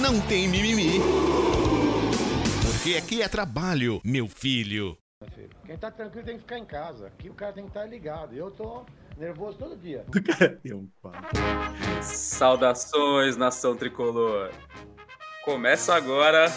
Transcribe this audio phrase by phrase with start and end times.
[0.00, 0.98] não tem mimimi.
[2.66, 4.96] Porque aqui é trabalho, meu filho.
[5.66, 7.08] Quem tá tranquilo tem que ficar em casa.
[7.08, 8.34] Aqui o cara tem que estar ligado.
[8.34, 8.86] Eu tô
[9.18, 10.04] nervoso todo dia.
[12.02, 14.50] Saudações, nação tricolor.
[15.44, 16.50] Começa agora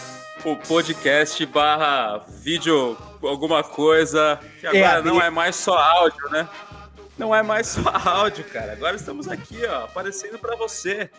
[0.45, 6.47] o podcast barra vídeo alguma coisa, que agora não é mais só áudio, né?
[7.17, 8.71] Não é mais só áudio, cara.
[8.71, 11.09] Agora estamos aqui, ó, aparecendo para você.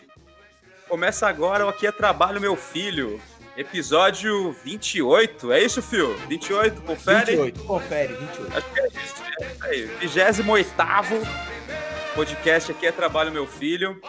[0.87, 3.19] Começa agora o Aqui é Trabalho Meu Filho,
[3.57, 5.51] episódio 28.
[5.51, 6.15] É isso, Fio?
[6.27, 7.31] 28, confere?
[7.37, 8.57] 28, confere, 28.
[8.57, 9.23] Acho que é isso.
[9.41, 9.85] É isso aí.
[10.07, 10.75] 28
[12.13, 13.99] podcast Aqui é Trabalho Meu Filho.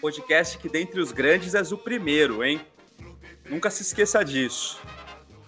[0.00, 2.60] Podcast que dentre os grandes és o primeiro, hein?
[3.48, 4.80] Nunca se esqueça disso.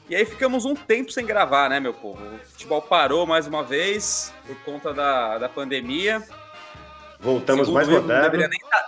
[0.08, 2.22] E aí ficamos um tempo sem gravar, né, meu povo?
[2.22, 6.22] O futebol parou mais uma vez por conta da, da pandemia.
[7.18, 8.22] Voltamos Segundo mais moderno.
[8.22, 8.86] Não deveria nem tá,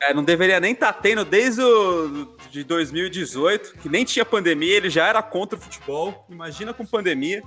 [0.00, 4.90] é, não deveria nem estar tendo desde o, de 2018, que nem tinha pandemia, ele
[4.90, 6.26] já era contra o futebol.
[6.28, 7.42] Imagina com pandemia.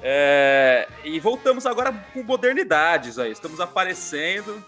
[0.00, 3.32] É, e voltamos agora com modernidades aí.
[3.32, 4.62] Estamos aparecendo,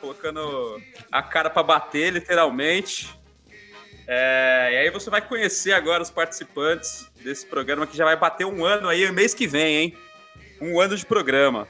[0.00, 3.18] colocando a cara para bater, literalmente.
[4.06, 8.44] É, e aí você vai conhecer agora os participantes desse programa que já vai bater
[8.44, 9.98] um ano aí, mês que vem, hein?
[10.60, 11.68] Um ano de programa.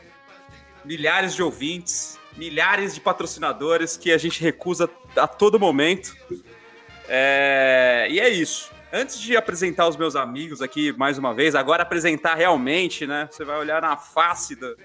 [0.84, 6.14] Milhares de ouvintes, milhares de patrocinadores que a gente recusa a todo momento.
[7.08, 8.70] É, e é isso.
[8.92, 13.28] Antes de apresentar os meus amigos aqui mais uma vez, agora apresentar realmente, né?
[13.30, 14.76] Você vai olhar na face do-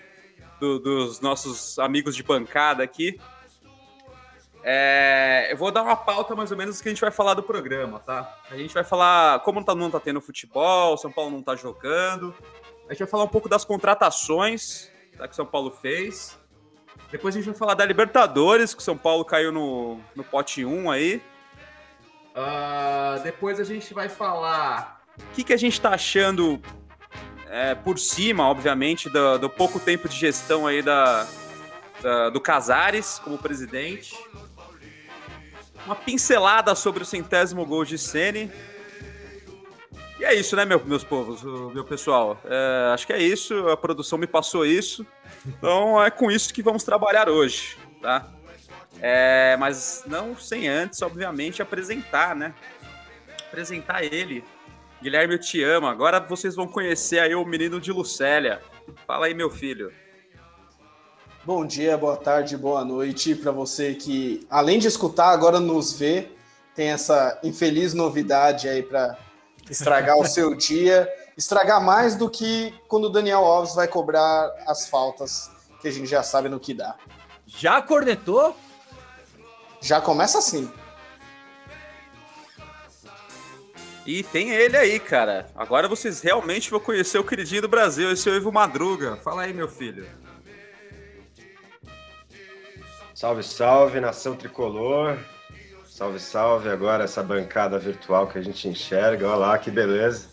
[0.60, 3.20] do- dos nossos amigos de bancada aqui.
[4.64, 7.36] É, eu vou dar uma pauta mais ou menos do que a gente vai falar
[7.36, 8.36] do programa, tá?
[8.50, 12.34] A gente vai falar como tá, não tá tendo futebol, São Paulo não tá jogando.
[12.88, 16.38] A gente vai falar um pouco das contratações tá, que o São Paulo fez.
[17.12, 20.66] Depois a gente vai falar da Libertadores, que o São Paulo caiu no, no pote
[20.66, 21.22] 1 aí.
[22.36, 26.62] Ah, depois a gente vai falar o que, que a gente tá achando
[27.50, 31.26] é, por cima, obviamente, do, do pouco tempo de gestão aí da,
[32.02, 34.14] da- do Casares como presidente.
[35.86, 38.52] Uma pincelada sobre o centésimo gol de Sene.
[40.20, 41.44] E é isso, né, meu- meus povos,
[41.74, 42.40] meu pessoal?
[42.46, 45.06] É, acho que é isso, a produção me passou isso.
[45.46, 48.28] Então é com isso que vamos trabalhar hoje, tá?
[49.02, 52.54] É, mas não sem antes, obviamente, apresentar, né?
[53.48, 54.44] Apresentar ele.
[55.02, 55.88] Guilherme, eu te amo.
[55.88, 58.62] Agora vocês vão conhecer aí o menino de Lucélia.
[59.06, 59.92] Fala aí, meu filho.
[61.44, 66.30] Bom dia, boa tarde, boa noite para você que, além de escutar, agora nos vê.
[66.74, 69.18] Tem essa infeliz novidade aí para
[69.70, 71.08] estragar o seu dia.
[71.38, 76.08] Estragar mais do que quando o Daniel Alves vai cobrar as faltas, que a gente
[76.08, 76.96] já sabe no que dá.
[77.46, 78.56] Já cornetou?
[79.82, 80.72] Já começa assim.
[84.06, 85.48] E tem ele aí, cara.
[85.56, 89.18] Agora vocês realmente vão conhecer o queridinho do Brasil, esse é o Ivo Madruga.
[89.18, 90.08] Fala aí, meu filho.
[93.14, 95.18] Salve, salve, nação tricolor.
[95.96, 99.30] Salve, salve agora essa bancada virtual que a gente enxerga.
[99.30, 100.28] Olha lá, que beleza.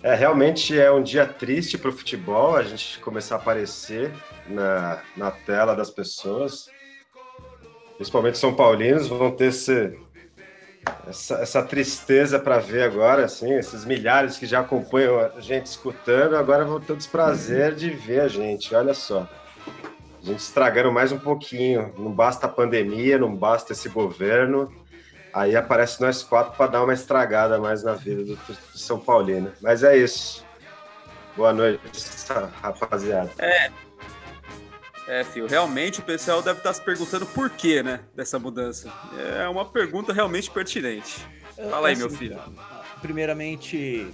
[0.00, 4.12] É, realmente é um dia triste para o futebol, a gente começar a aparecer
[4.46, 6.70] na, na tela das pessoas.
[7.96, 9.98] Principalmente São Paulinos vão ter esse,
[11.04, 16.36] essa, essa tristeza para ver agora, assim, esses milhares que já acompanham a gente escutando,
[16.36, 19.28] agora vão ter o desprazer de ver a gente, olha só.
[20.22, 21.94] A gente estragando mais um pouquinho.
[21.98, 24.70] Não basta a pandemia, não basta esse governo.
[25.32, 29.52] Aí aparece nós quatro para dar uma estragada mais na vida do, do São Paulino.
[29.60, 30.44] Mas é isso.
[31.36, 31.80] Boa noite,
[32.60, 33.30] rapaziada.
[35.08, 38.92] É, filho, realmente o pessoal deve estar se perguntando por quê, né, dessa mudança.
[39.38, 41.26] É uma pergunta realmente pertinente.
[41.70, 42.38] Fala aí, meu Assim, filho.
[43.00, 44.06] Primeiramente,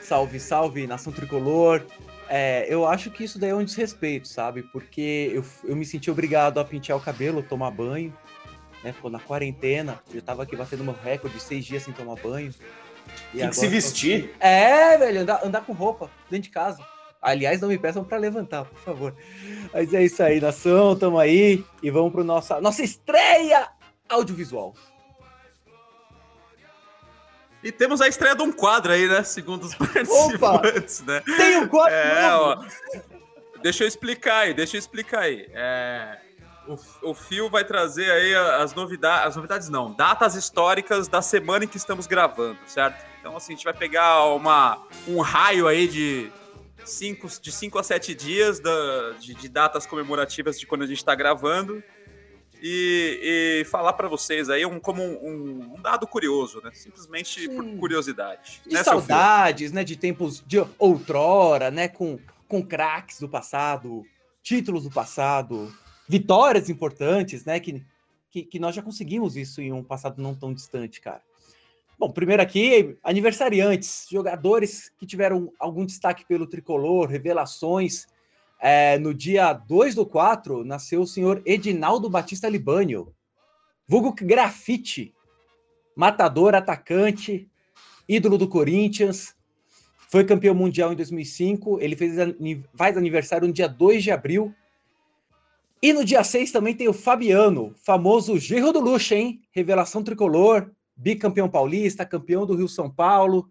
[0.00, 1.82] salve, salve, nação tricolor.
[2.28, 4.62] É, eu acho que isso daí é um desrespeito, sabe?
[4.62, 8.16] Porque eu, eu me senti obrigado a pentear o cabelo, tomar banho,
[8.82, 8.94] né?
[9.00, 12.52] Pô, na quarentena, eu tava aqui batendo meu recorde de seis dias sem tomar banho.
[13.32, 14.34] E Tem que se vestir.
[14.40, 16.84] É, velho, andar, andar com roupa dentro de casa.
[17.22, 19.14] Aliás, não me peçam pra levantar, por favor.
[19.72, 23.68] Mas é isso aí, nação, tamo aí e vamos pro nossa nossa estreia
[24.08, 24.74] audiovisual.
[27.62, 29.22] E temos a estreia de um quadro aí, né?
[29.22, 31.22] Segundo os participantes, Opa, né?
[31.36, 32.64] Tem um quadro é, ó,
[33.62, 35.48] Deixa eu explicar aí, deixa eu explicar aí.
[35.52, 36.20] É,
[36.68, 41.64] o, o Fio vai trazer aí as novidades, as novidades não, datas históricas da semana
[41.64, 43.04] em que estamos gravando, certo?
[43.20, 46.30] Então, assim, a gente vai pegar uma, um raio aí de
[46.84, 50.98] cinco, de 5 a 7 dias da, de, de, datas comemorativas de quando a gente
[50.98, 51.82] está gravando
[52.62, 56.70] e, e falar para vocês aí um, como um, um, dado curioso, né?
[56.72, 57.54] Simplesmente Sim.
[57.54, 58.60] por curiosidade.
[58.66, 59.84] De né, saudades, né?
[59.84, 61.88] De tempos de outrora, né?
[61.88, 62.18] Com,
[62.48, 64.04] com craques do passado,
[64.42, 65.72] títulos do passado,
[66.08, 67.60] vitórias importantes, né?
[67.60, 67.84] Que,
[68.30, 71.22] que, que nós já conseguimos isso em um passado não tão distante, cara.
[71.98, 78.06] Bom, primeiro aqui, aniversariantes, jogadores que tiveram algum destaque pelo tricolor, revelações.
[78.60, 83.14] É, no dia 2 do 4, nasceu o senhor Edinaldo Batista Libânio,
[83.86, 85.14] vulgo grafite,
[85.94, 87.48] matador, atacante,
[88.08, 89.34] ídolo do Corinthians,
[90.08, 92.14] foi campeão mundial em 2005, ele fez,
[92.74, 94.54] faz aniversário no dia 2 de abril,
[95.82, 99.42] e no dia 6 também tem o Fabiano, famoso Gerro do Luxo, hein?
[99.52, 103.50] Revelação tricolor, bicampeão paulista, campeão do Rio São Paulo.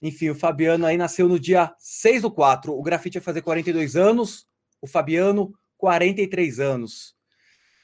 [0.00, 2.72] Enfim, o Fabiano aí nasceu no dia 6 do 4.
[2.72, 4.46] O grafite vai fazer 42 anos,
[4.80, 7.16] o Fabiano, 43 anos.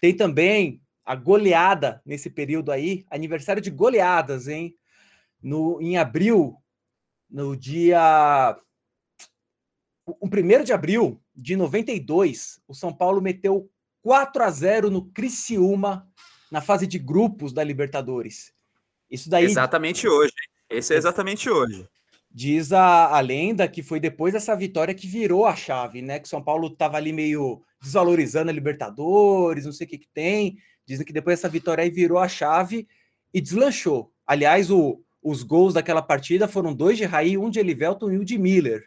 [0.00, 4.76] Tem também a goleada nesse período aí, aniversário de goleadas, hein?
[5.42, 6.56] No, em abril,
[7.28, 8.56] no dia.
[10.06, 13.70] O 1 de abril de 92, o São Paulo meteu
[14.02, 16.06] 4 a 0 no Criciúma
[16.50, 18.52] na fase de grupos da Libertadores.
[19.10, 19.44] Isso daí.
[19.44, 20.32] Exatamente hoje.
[20.68, 21.88] Esse é exatamente hoje.
[22.36, 26.18] Diz a, a lenda que foi depois dessa vitória que virou a chave, né?
[26.18, 30.58] Que São Paulo estava ali meio desvalorizando a Libertadores, não sei o que que tem.
[30.84, 32.88] Dizem que depois dessa vitória aí virou a chave
[33.32, 34.12] e deslanchou.
[34.26, 38.24] Aliás, o, os gols daquela partida foram dois de Raí, um de Elivelton e um
[38.24, 38.82] de Miller.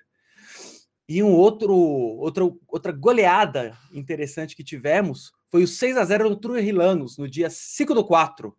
[1.07, 6.35] E um outro, outro outra goleada interessante que tivemos foi o 6 a 0 no
[6.35, 8.53] Trujillos, no dia 5 do 4,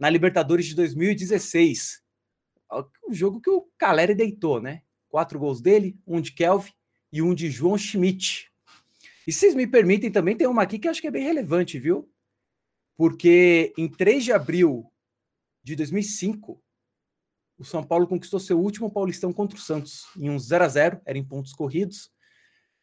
[0.00, 2.01] na Libertadores de 2016.
[3.08, 4.82] Um jogo que o Caleri deitou, né?
[5.08, 6.72] Quatro gols dele, um de Kelvin
[7.12, 8.50] e um de João Schmidt.
[9.26, 11.78] E se vocês me permitem, também tem uma aqui que acho que é bem relevante,
[11.78, 12.10] viu?
[12.96, 14.90] Porque em 3 de abril
[15.62, 16.62] de 2005,
[17.58, 21.00] o São Paulo conquistou seu último Paulistão contra o Santos, em um 0 a 0
[21.04, 22.10] era em pontos corridos,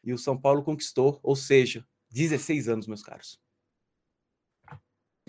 [0.04, 3.40] e o São Paulo conquistou, ou seja, 16 anos, meus caros.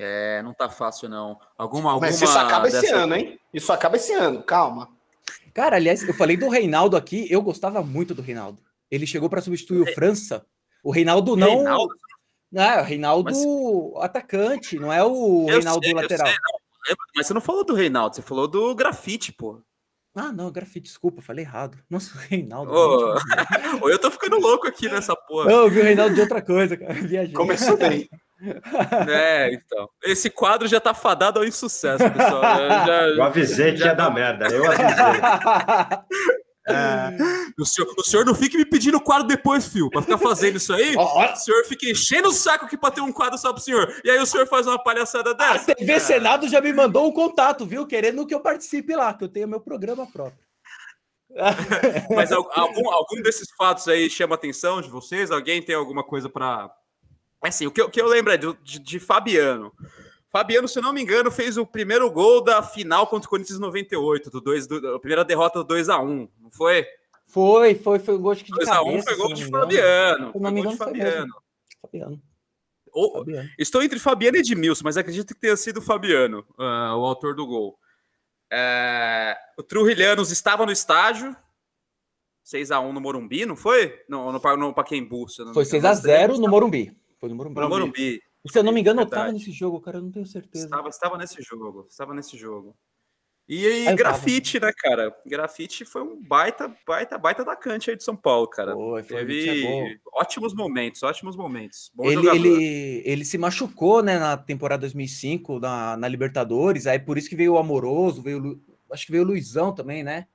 [0.02, 1.38] É, não tá fácil, não.
[1.58, 2.84] Alguma, alguma Mas isso acaba dessa...
[2.84, 3.38] esse ano, hein?
[3.52, 4.88] Isso acaba esse ano, calma.
[5.52, 8.58] Cara, aliás, eu falei do Reinaldo aqui, eu gostava muito do Reinaldo.
[8.90, 10.46] Ele chegou para substituir o França.
[10.82, 11.56] O Reinaldo não.
[11.56, 11.94] Reinaldo?
[12.50, 14.04] Não, é o Reinaldo Mas...
[14.04, 16.26] atacante, não é o eu Reinaldo sei, lateral.
[16.26, 19.62] Sei, mas você não falou do Reinaldo, você falou do grafite, pô.
[20.14, 21.78] Ah, não, grafite, desculpa, falei errado.
[21.88, 22.72] Nossa, Reinaldo.
[22.72, 23.14] Ô,
[23.82, 23.88] oh.
[23.88, 25.52] eu tô ficando louco aqui nessa porra.
[25.52, 26.94] eu vi o Reinaldo de outra coisa, cara.
[26.94, 27.34] Viajei.
[27.34, 28.08] Começou bem.
[29.08, 29.88] É, então.
[30.02, 32.42] Esse quadro já tá fadado ao insucesso, pessoal.
[32.60, 33.76] Eu, já, eu avisei já...
[33.76, 34.46] que ia dar merda.
[34.48, 35.20] Eu avisei.
[36.68, 37.16] É.
[37.58, 40.72] O, senhor, o senhor não fique me pedindo quadro depois, Fio, pra ficar fazendo isso
[40.72, 40.94] aí.
[40.96, 43.92] o senhor fica enchendo o saco aqui pra ter um quadro só pro senhor.
[44.04, 45.72] E aí o senhor faz uma palhaçada dessa.
[45.72, 45.98] A TV é.
[45.98, 47.86] Senado já me mandou um contato, viu?
[47.86, 50.38] Querendo que eu participe lá, que eu tenha meu programa próprio.
[52.14, 55.30] Mas algum, algum desses fatos aí chama a atenção de vocês?
[55.30, 56.70] Alguém tem alguma coisa para.
[57.44, 59.72] É assim, o que, o que eu lembro é de, de, de Fabiano.
[60.30, 64.30] Fabiano, se não me engano, fez o primeiro gol da final contra o Corinthians 98,
[64.30, 66.86] do 2, do, a primeira derrota do 2x1, não foi?
[67.26, 70.32] Foi, foi, foi um gol de 2x1 foi gol de Fabiano.
[70.32, 71.34] Foi gol de Fabiano.
[71.82, 72.22] Fabiano.
[72.92, 73.48] Ou, Fabiano.
[73.58, 77.46] Estou entre Fabiano e Edmilson, mas acredito que tenha sido Fabiano, uh, o autor do
[77.46, 77.78] gol.
[78.52, 81.36] É, o Trujilhanos estava no estádio,
[82.44, 84.00] 6x1 no Morumbi, não foi?
[84.08, 85.26] No, no, no Paquembu.
[85.54, 86.99] Foi 6x0 no Morumbi.
[87.20, 87.60] Foi no Morumbi.
[87.60, 88.22] No Morumbi.
[88.48, 90.64] Se eu não me engano, eu estava nesse jogo, cara, eu não tenho certeza.
[90.64, 92.74] Estava, estava nesse jogo, estava nesse jogo.
[93.46, 95.14] E, e grafite, né, cara?
[95.26, 98.72] Grafite foi um baita, baita, baita atacante aí de São Paulo, cara.
[98.72, 101.90] Foi, foi, Teve ótimos momentos, ótimos momentos.
[101.92, 107.18] Bom ele, ele, ele se machucou, né, na temporada 2005, na, na Libertadores, aí por
[107.18, 110.28] isso que veio o Amoroso, veio, acho que veio o Luizão também, né?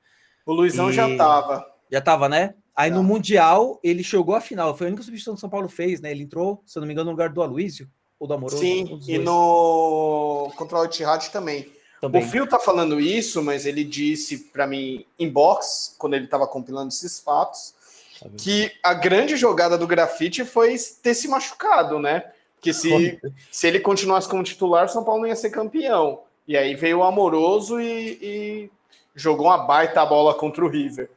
[0.45, 0.93] O Luizão e...
[0.93, 1.65] já tava.
[1.89, 2.53] Já tava, né?
[2.75, 4.75] Aí no Mundial, ele chegou a final.
[4.75, 6.11] Foi a única substituição que o São Paulo fez, né?
[6.11, 7.89] Ele entrou, se eu não me engano, no lugar do Aloysio
[8.19, 8.57] ou do Amoroso.
[8.57, 11.71] Sim, e no contra o Etihad também.
[12.01, 12.21] também.
[12.21, 16.45] O Fio tá falando isso, mas ele disse para mim em box, quando ele estava
[16.45, 17.73] compilando esses fatos,
[18.19, 22.25] tá que a grande jogada do grafite foi ter se machucado, né?
[22.59, 23.19] Que se,
[23.51, 26.23] se ele continuasse como titular, São Paulo não ia ser campeão.
[26.47, 28.71] E aí veio o Amoroso e, e
[29.15, 31.09] jogou uma baita bola contra o River.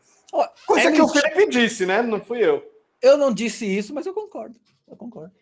[0.66, 1.30] Coisa é que o mentira.
[1.30, 2.02] Felipe disse, né?
[2.02, 2.62] Não fui eu.
[3.00, 4.58] Eu não disse isso, mas eu concordo.
[4.87, 5.32] Eu concordo.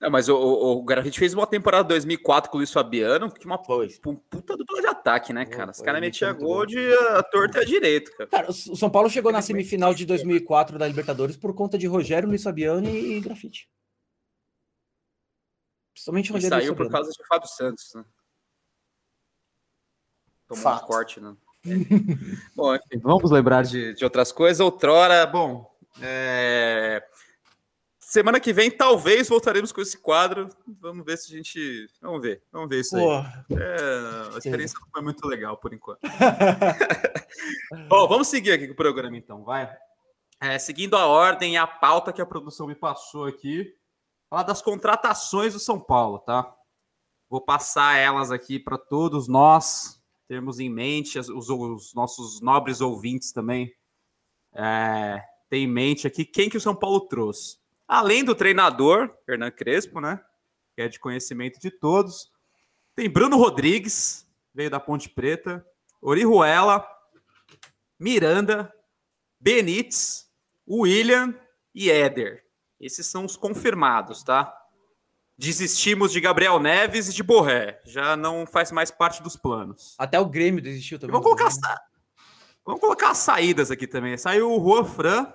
[0.00, 3.44] Não, mas o, o, o Grafite fez uma temporada 2004 com o Luiz Fabiano, que
[3.46, 3.88] uma Foi.
[3.98, 5.72] pu- puta dupla de ataque, né, cara?
[5.72, 6.78] Os caras metiam gol de
[7.16, 8.30] a torta e a direito, cara.
[8.30, 12.28] Cara, o São Paulo chegou na semifinal de 2004 da Libertadores por conta de Rogério,
[12.28, 13.68] Luiz Fabiano e Grafite.
[15.92, 16.92] Principalmente E Rogério Luiz saiu por Fabiano.
[17.04, 18.04] causa de Fábio Santos, né?
[20.46, 20.84] Tomou Fato.
[20.84, 21.36] um corte, né?
[22.54, 24.60] Bom, enfim, vamos lembrar de, de outras coisas.
[24.60, 25.70] Outrora, bom,
[26.00, 27.02] é,
[27.98, 30.48] semana que vem talvez voltaremos com esse quadro.
[30.80, 31.86] Vamos ver se a gente.
[32.00, 33.04] Vamos ver, vamos ver isso aí.
[33.04, 36.00] É, a experiência não foi muito legal por enquanto.
[37.88, 39.70] Bom, vamos seguir aqui com o programa então, vai.
[40.40, 43.74] É, seguindo a ordem e a pauta que a produção me passou aqui,
[44.30, 46.54] falar das contratações do São Paulo, tá?
[47.28, 49.97] Vou passar elas aqui para todos nós
[50.28, 53.74] termos em mente, os, os nossos nobres ouvintes também
[54.54, 57.58] é, ter em mente aqui quem que o São Paulo trouxe.
[57.86, 60.22] Além do treinador, Hernan Crespo, né?
[60.76, 62.30] Que é de conhecimento de todos.
[62.94, 65.66] Tem Bruno Rodrigues, veio da Ponte Preta,
[66.00, 66.86] Orihuela,
[67.98, 68.72] Miranda,
[69.40, 70.30] Benítez,
[70.68, 71.34] William
[71.74, 72.44] e Éder.
[72.78, 74.54] Esses são os confirmados, tá?
[75.38, 77.80] Desistimos de Gabriel Neves e de Borré.
[77.84, 79.94] Já não faz mais parte dos planos.
[79.96, 81.12] até o Grêmio desistiu também.
[81.12, 81.80] vamos colocar, sa-
[82.66, 84.16] vamos colocar as saídas aqui também.
[84.18, 85.32] Saiu o Juan Fran,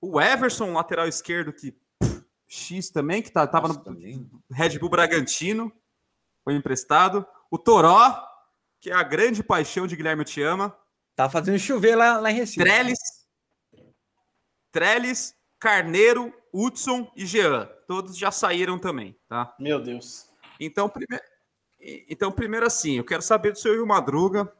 [0.00, 4.30] o Everson, lateral esquerdo, que pff, X também, que tá, tava Nossa, no também.
[4.50, 5.70] Red Bull Bragantino,
[6.42, 7.26] foi emprestado.
[7.50, 8.26] O Toró,
[8.80, 10.74] que é a grande paixão de Guilherme Te Ama.
[11.14, 12.60] Tá fazendo chover lá, lá em Recife.
[12.60, 12.98] Trellis,
[14.72, 17.66] Trellis, Carneiro, Hudson e Jean.
[17.86, 19.54] Todos já saíram também, tá?
[19.58, 20.30] Meu Deus.
[20.58, 21.24] Então, primeiro,
[22.08, 24.50] então, primeiro assim, eu quero saber do seu Rio Madruga.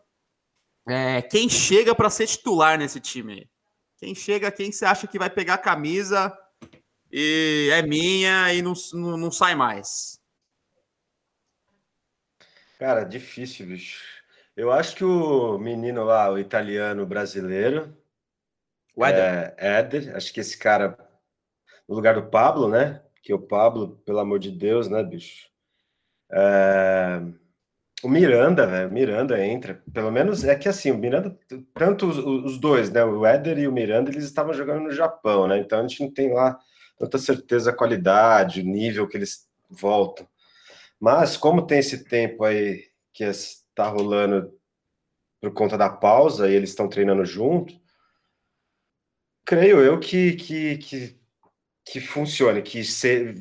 [0.87, 3.33] é, quem chega para ser titular nesse time?
[3.33, 3.49] aí?
[3.99, 6.37] Quem chega, quem você acha que vai pegar a camisa
[7.11, 10.21] e é minha e não, não, não sai mais?
[12.79, 14.05] Cara, difícil, bicho.
[14.55, 17.97] Eu acho que o menino lá, o italiano brasileiro,
[18.95, 19.55] O Éder.
[19.57, 20.97] é Éder, acho que esse cara,
[21.89, 23.03] no lugar do Pablo, né?
[23.23, 25.49] Que o Pablo, pelo amor de Deus, né, bicho?
[26.31, 27.21] É,
[28.03, 29.83] O Miranda, velho, o Miranda entra.
[29.93, 31.37] Pelo menos é que assim, o Miranda,
[31.75, 33.05] tanto os, os dois, né?
[33.05, 35.59] O Éder e o Miranda, eles estavam jogando no Japão, né?
[35.59, 36.59] Então a gente não tem lá
[36.99, 40.29] tanta certeza a qualidade, o nível que eles voltam.
[41.01, 44.53] Mas como tem esse tempo aí que está rolando
[45.41, 47.75] por conta da pausa e eles estão treinando junto,
[49.45, 51.21] creio eu que que, que,
[51.87, 52.83] que funcione, que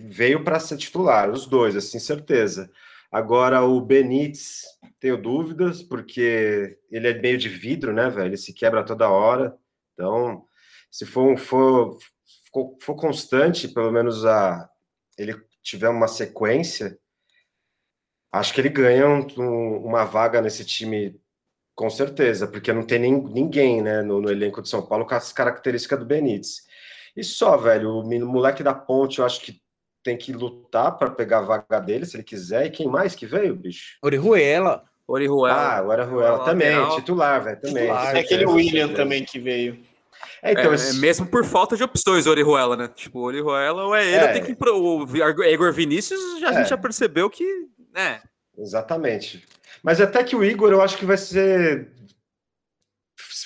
[0.08, 2.70] veio para ser titular, os dois, assim, certeza.
[3.12, 4.62] Agora o Benítez,
[5.00, 8.28] tenho dúvidas, porque ele é meio de vidro, né, velho?
[8.28, 9.58] Ele se quebra toda hora.
[9.94, 10.46] Então,
[10.92, 11.98] se for, um- for,
[12.82, 14.70] for constante, pelo menos a,
[15.18, 17.00] ele tiver uma sequência,
[18.32, 21.20] acho que ele ganha um- um- uma vaga nesse time
[21.74, 25.16] com certeza, porque não tem nem, ninguém né, no, no elenco de São Paulo com
[25.16, 26.64] as características do Benítez.
[27.15, 29.60] E só, velho, o moleque da ponte, eu acho que
[30.03, 32.65] tem que lutar para pegar a vaga dele, se ele quiser.
[32.65, 33.98] E quem mais que veio, bicho?
[34.03, 34.84] Orihuela.
[35.07, 35.77] Orihuela.
[35.77, 36.45] Ah, o Araruela lateral.
[36.45, 37.84] também, titular, velho, também.
[37.84, 38.01] Titular.
[38.01, 38.93] É certeza, aquele William certeza.
[39.03, 39.79] também que veio.
[40.41, 42.88] É, então, é, esse- mesmo por falta de opções, Orihuela, né?
[42.88, 44.34] Tipo, o Orihuela ou é ele, É.
[44.34, 45.05] tem que ir pro, o
[45.45, 46.57] Igor Vinícius, já, a É.
[46.57, 47.45] gente já percebeu que,
[47.93, 48.22] né,
[48.57, 49.43] Exatamente.
[49.84, 51.89] Mas até que o Igor, eu acho que vai ser.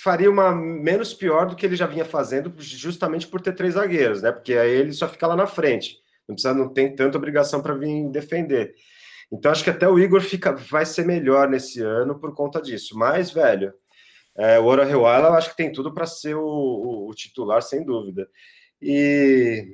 [0.03, 4.21] Faria uma menos pior do que ele já vinha fazendo, justamente por ter três zagueiros,
[4.21, 4.31] né?
[4.31, 5.97] Porque aí ele só fica lá na frente.
[6.27, 8.73] Não precisa, não tem tanta obrigação para vir defender.
[9.31, 12.97] Então acho que até o Igor fica, vai ser melhor nesse ano por conta disso.
[12.97, 13.73] Mas, velho,
[14.37, 17.85] é, o Orejuela eu acho que tem tudo para ser o, o- o titular, sem
[17.85, 18.29] dúvida.
[18.81, 19.65] E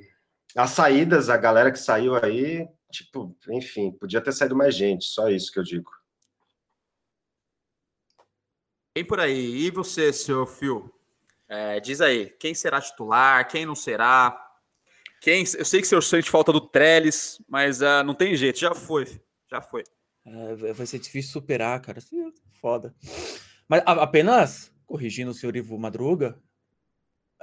[0.56, 5.28] as saídas, a galera que saiu aí, tipo, enfim, podia ter saído mais gente, só
[5.30, 5.90] isso que eu digo.
[8.96, 9.66] Vem por aí.
[9.66, 10.90] E você, seu Phil?
[11.46, 14.42] É, diz aí, quem será titular, quem não será?
[15.20, 18.74] Quem, eu sei que você sente falta do Trellis, mas ah, não tem jeito, já
[18.74, 19.04] foi,
[19.50, 19.84] já foi.
[20.24, 21.98] É, vai- ser difícil superar, cara.
[21.98, 22.94] É Foda.
[23.68, 26.40] Mas a- apenas corrigindo o senhor Ivo Madruga,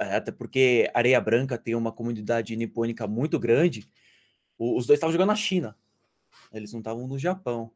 [0.00, 3.88] é, até porque Areia Branca tem uma comunidade nipônica muito grande.
[4.58, 5.76] o- os dois estavam jogando na China.
[6.52, 7.70] Eles não estavam no Japão.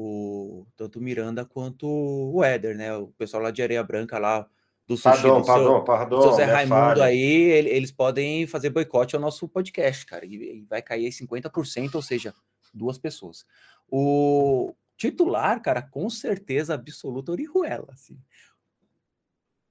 [0.00, 2.94] O, tanto o Miranda quanto o Éder, né?
[2.96, 4.46] O pessoal lá de Areia Branca, lá
[4.86, 6.22] do sushi Pardon, do seu- pardon, pardon.
[6.22, 10.24] seu Zé Raimundo aí, ele- eles podem fazer boicote ao nosso podcast, cara.
[10.24, 12.32] E, e vai cair aí 50%, ou seja,
[12.72, 13.44] duas pessoas.
[13.90, 18.16] O, titular, cara, com certeza absoluta, Orihuela, assim.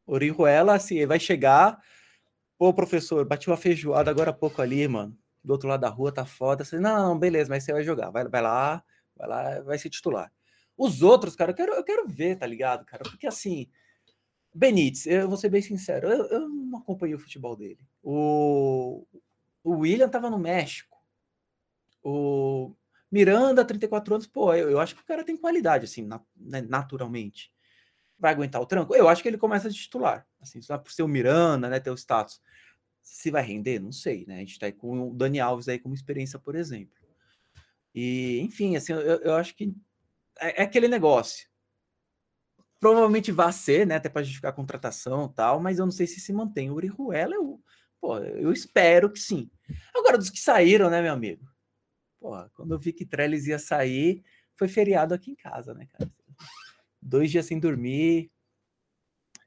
[0.05, 1.81] Orihuela, assim, vai chegar,
[2.57, 6.11] pô, professor, bati uma feijoada agora há pouco ali, mano, do outro lado da rua,
[6.11, 8.83] tá foda, assim, não, beleza, mas você vai jogar, vai, vai lá,
[9.17, 10.31] vai lá, vai ser titular.
[10.77, 13.03] Os outros, cara, eu quero, eu quero ver, tá ligado, cara?
[13.03, 13.67] Porque assim,
[14.53, 17.79] Benítez, eu vou ser bem sincero, eu, eu não acompanhei o futebol dele.
[18.03, 19.05] O,
[19.63, 20.97] o William tava no México.
[22.03, 22.73] O
[23.11, 26.61] Miranda, 34 anos, pô, eu, eu acho que o cara tem qualidade, assim, na, né,
[26.61, 27.51] naturalmente.
[28.19, 28.95] Vai aguentar o tranco?
[28.95, 30.27] Eu acho que ele começa de titular.
[30.41, 32.41] Assim, só por ser o Miranda, né, ter o status.
[33.01, 34.37] Se vai render, não sei, né?
[34.37, 36.96] A gente tá aí com o Dani Alves aí como experiência, por exemplo.
[37.99, 39.73] E, enfim, assim, eu, eu acho que
[40.39, 41.47] é, é aquele negócio.
[42.79, 43.95] Provavelmente vai ser, né?
[43.95, 46.69] Até para justificar a contratação e tal, mas eu não sei se se mantém.
[46.69, 47.59] O Orihuela, eu,
[47.99, 49.49] pô, eu espero que sim.
[49.95, 51.43] Agora, dos que saíram, né, meu amigo?
[52.19, 54.23] Pô, quando eu vi que Trellis ia sair,
[54.55, 56.11] foi feriado aqui em casa, né, cara?
[57.01, 58.31] Dois dias sem dormir,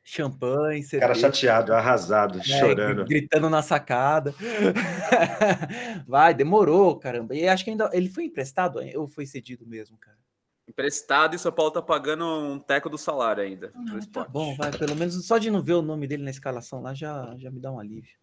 [0.03, 1.01] champanhe, cerveja.
[1.01, 3.05] Cara chateado, arrasado, né, chorando.
[3.05, 4.35] Gritando na sacada.
[6.07, 7.35] Vai, demorou, caramba.
[7.35, 10.19] E acho que ainda ele foi emprestado ou foi cedido mesmo, cara?
[10.69, 13.73] Emprestado e São Paulo tá pagando um teco do salário ainda.
[13.75, 14.71] Ah, tá bom, vai.
[14.71, 17.59] Pelo menos só de não ver o nome dele na escalação lá já, já me
[17.59, 18.21] dá um alívio.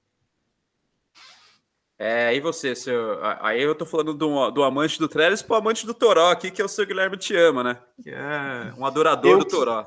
[1.99, 3.19] É, e você, seu.
[3.41, 6.61] Aí eu tô falando do, do amante do Trellis pro amante do Toró aqui, que
[6.61, 7.81] é o seu Guilherme Te Ama, né?
[8.01, 9.85] Que é um adorador eu do que, Toró.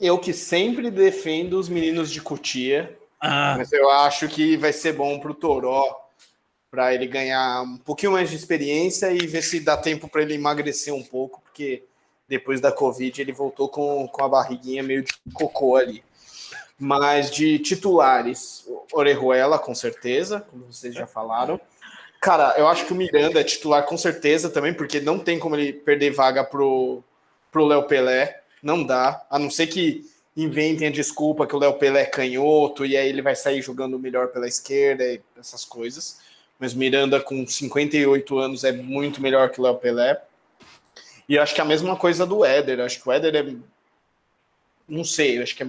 [0.00, 3.54] Eu que sempre defendo os meninos de Cutia, ah.
[3.58, 6.00] mas eu acho que vai ser bom pro Toró
[6.70, 10.34] para ele ganhar um pouquinho mais de experiência e ver se dá tempo para ele
[10.34, 11.84] emagrecer um pouco, porque
[12.28, 16.02] depois da Covid, ele voltou com, com a barriguinha meio de cocô ali.
[16.78, 21.60] Mas de titulares, Orejuela, com certeza, como vocês já falaram.
[22.20, 25.56] Cara, eu acho que o Miranda é titular com certeza também, porque não tem como
[25.56, 27.02] ele perder vaga pro,
[27.50, 28.39] pro Léo Pelé.
[28.62, 30.04] Não dá, a não ser que
[30.36, 33.98] inventem a desculpa que o Léo Pelé é canhoto e aí ele vai sair jogando
[33.98, 36.20] melhor pela esquerda e essas coisas.
[36.58, 40.20] Mas Miranda com 58 anos é muito melhor que o Léo Pelé.
[41.28, 42.80] E acho que é a mesma coisa do Éder.
[42.80, 43.54] Acho que o Éder é.
[44.88, 45.66] Não sei, acho que é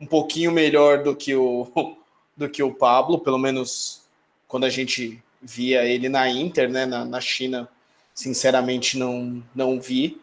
[0.00, 1.96] um pouquinho melhor do que o,
[2.36, 4.02] do que o Pablo, pelo menos
[4.48, 6.84] quando a gente via ele na Inter, né?
[6.84, 7.68] Na, na China,
[8.12, 10.20] sinceramente, não, não vi.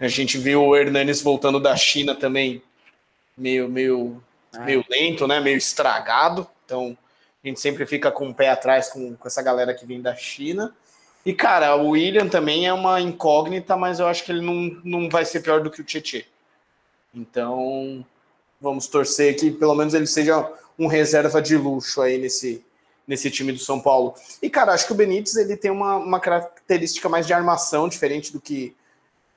[0.00, 2.62] A gente viu o Hernanes voltando da China também,
[3.36, 4.60] meio, meio, ah.
[4.60, 5.40] meio lento, né?
[5.40, 6.46] Meio estragado.
[6.64, 6.96] Então,
[7.42, 10.14] a gente sempre fica com o pé atrás com, com essa galera que vem da
[10.14, 10.74] China.
[11.24, 15.08] E, cara, o William também é uma incógnita, mas eu acho que ele não, não
[15.08, 16.22] vai ser pior do que o Tietchan.
[17.14, 18.04] Então,
[18.60, 22.64] vamos torcer que pelo menos ele seja um reserva de luxo aí nesse,
[23.06, 24.14] nesse time do São Paulo.
[24.40, 28.32] E, cara, acho que o Benítez ele tem uma, uma característica mais de armação, diferente
[28.32, 28.74] do que,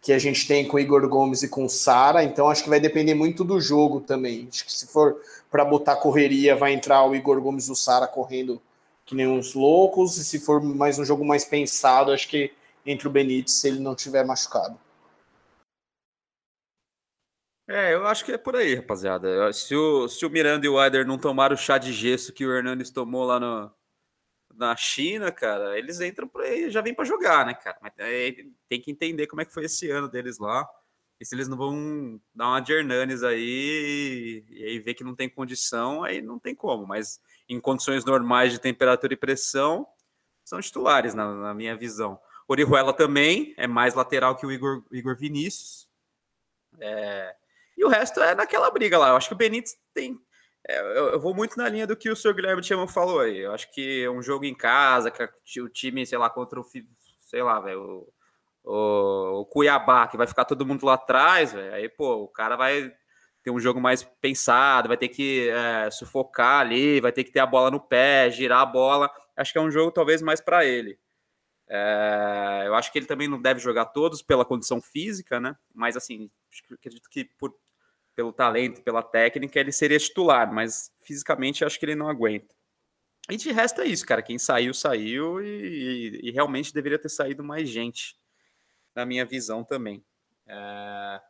[0.01, 2.23] que a gente tem com Igor Gomes e com Sara.
[2.23, 4.47] Então, acho que vai depender muito do jogo também.
[4.51, 8.07] Acho que se for para botar correria, vai entrar o Igor Gomes e o Sara
[8.07, 8.59] correndo
[9.05, 12.53] que nem uns loucos, e se for mais um jogo mais pensado, acho que
[12.85, 14.79] entre o Benítez, se ele não tiver machucado.
[17.67, 19.51] É, eu acho que é por aí, rapaziada.
[19.53, 22.45] Se o, se o Miranda e o Wider não tomaram o chá de gesso que
[22.45, 23.71] o Hernandes tomou lá no,
[24.55, 27.77] na China, cara, eles entram por aí, já vêm para jogar, né, cara?
[27.81, 28.31] Mas é,
[28.69, 30.67] tem que entender como é que foi esse ano deles lá.
[31.19, 35.03] E se eles não vão dar uma de Hernanes aí e, e aí ver que
[35.03, 36.87] não tem condição, aí não tem como.
[36.87, 39.87] Mas em condições normais de temperatura e pressão,
[40.43, 42.19] são titulares, na, na minha visão.
[42.47, 45.87] Orihuela também é mais lateral que o Igor, Igor Vinícius.
[46.79, 47.35] É,
[47.77, 49.09] e o resto é naquela briga lá.
[49.09, 50.19] Eu acho que o Benítez tem.
[50.67, 53.39] É, eu, vou muito na linha do que o senhor Guilherme Tiamão falou aí.
[53.39, 55.11] Eu acho que é um jogo em casa,
[55.43, 56.65] que o time, sei lá, contra o.
[57.19, 58.07] Sei lá, velho.
[58.63, 61.73] O, o, Cuiabá, que vai ficar todo mundo lá atrás, velho.
[61.73, 62.93] Aí, pô, o cara vai
[63.43, 67.39] ter um jogo mais pensado, vai ter que é, sufocar ali, vai ter que ter
[67.39, 69.11] a bola no pé, girar a bola.
[69.35, 70.99] Acho que é um jogo talvez mais para ele.
[71.67, 75.55] É, eu acho que ele também não deve jogar todos pela condição física, né?
[75.73, 76.29] Mas assim,
[76.71, 77.55] acredito que por,
[78.15, 82.53] pelo talento, pela técnica, ele seria titular, mas fisicamente acho que ele não aguenta.
[83.29, 84.21] E de resto é isso, cara.
[84.21, 88.17] Quem saiu, saiu e, e, e realmente deveria ter saído mais gente,
[88.95, 90.03] na minha visão também.
[90.47, 91.21] É...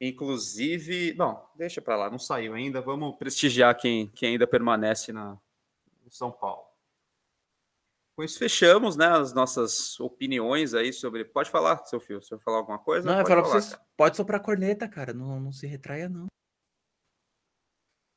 [0.00, 2.80] Inclusive, bom, deixa para lá, não saiu ainda.
[2.80, 5.38] Vamos prestigiar quem, quem ainda permanece na
[6.06, 6.65] no São Paulo.
[8.16, 11.22] Com isso fechamos, né, as nossas opiniões aí sobre.
[11.22, 13.06] Pode falar, seu filho, se eu falar alguma coisa?
[13.06, 13.78] Não, pode, falar, vocês...
[13.94, 15.12] pode soprar corneta, cara.
[15.12, 16.26] Não, não se retraia, não.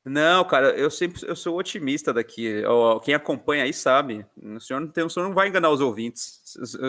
[0.02, 2.62] Não, cara, eu sempre eu sou otimista daqui.
[3.02, 4.26] Quem acompanha aí sabe.
[4.42, 6.40] O senhor não, tem, o senhor não vai enganar os ouvintes.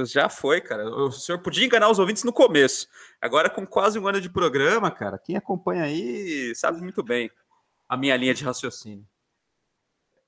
[0.05, 0.89] Já foi, cara.
[0.89, 2.87] O senhor podia enganar os ouvintes no começo.
[3.19, 7.29] Agora, com quase um ano de programa, cara, quem acompanha aí sabe muito bem
[7.89, 9.05] a minha linha de raciocínio.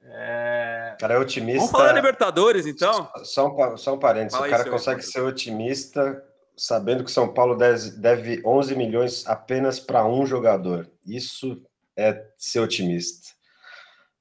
[0.06, 0.96] É...
[1.00, 1.60] Cara, é otimista.
[1.60, 3.10] Vamos falar da Libertadores, então?
[3.24, 4.34] Só um, só um parênteses.
[4.34, 6.24] Fala o cara aí, consegue ser otimista
[6.56, 10.90] sabendo que São Paulo deve 11 milhões apenas para um jogador.
[11.06, 11.62] Isso
[11.98, 13.34] é ser otimista.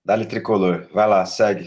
[0.05, 0.89] Dá-lhe tricolor.
[0.93, 1.67] Vai lá, segue.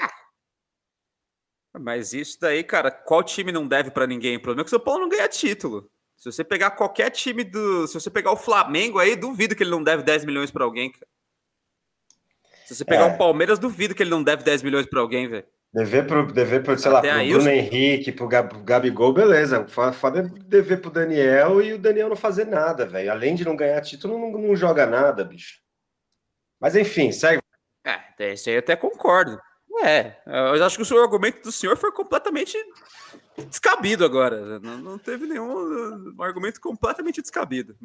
[1.77, 4.37] Mas isso daí, cara, qual time não deve para ninguém?
[4.37, 5.89] O problema é que o São Paulo não ganha título.
[6.15, 7.87] Se você pegar qualquer time do.
[7.87, 10.91] Se você pegar o Flamengo aí, duvido que ele não deve 10 milhões para alguém,
[10.91, 11.05] cara.
[12.65, 13.13] Se você pegar é.
[13.13, 15.45] o Palmeiras, duvido que ele não deve 10 milhões para alguém, velho.
[15.73, 19.67] Dever pro, dever pro, sei Até lá, pro Bruno Henrique, pro Gabigol, beleza.
[19.67, 23.11] Foda é dever pro Daniel e o Daniel não fazer nada, velho.
[23.11, 25.59] Além de não ganhar título, não, não joga nada, bicho.
[26.59, 27.41] Mas enfim, segue.
[27.85, 29.39] É, isso aí eu até concordo.
[29.83, 32.57] É, eu acho que o seu argumento do senhor foi completamente
[33.49, 34.59] descabido agora.
[34.59, 37.77] Não, não teve nenhum um argumento completamente descabido.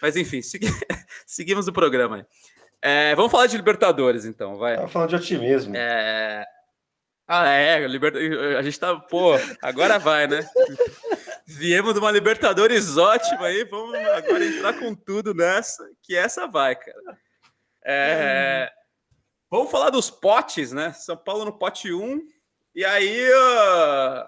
[0.00, 0.66] Mas enfim, segui...
[1.26, 2.26] seguimos o programa.
[2.82, 4.56] É, vamos falar de Libertadores, então.
[4.56, 4.72] Vai.
[4.72, 5.76] Estamos falando de otimismo.
[5.76, 6.44] É...
[7.28, 8.18] Ah, é, liberta...
[8.58, 8.94] a gente tá.
[8.94, 10.48] Pô, agora vai, né?
[11.46, 16.76] Viemos de uma Libertadores ótima aí, vamos agora entrar com tudo nessa, que essa vai,
[16.76, 17.18] cara.
[17.84, 18.70] É...
[19.50, 20.92] Vamos falar dos potes, né?
[20.92, 22.20] São Paulo no pote 1.
[22.74, 24.24] E aí, uh,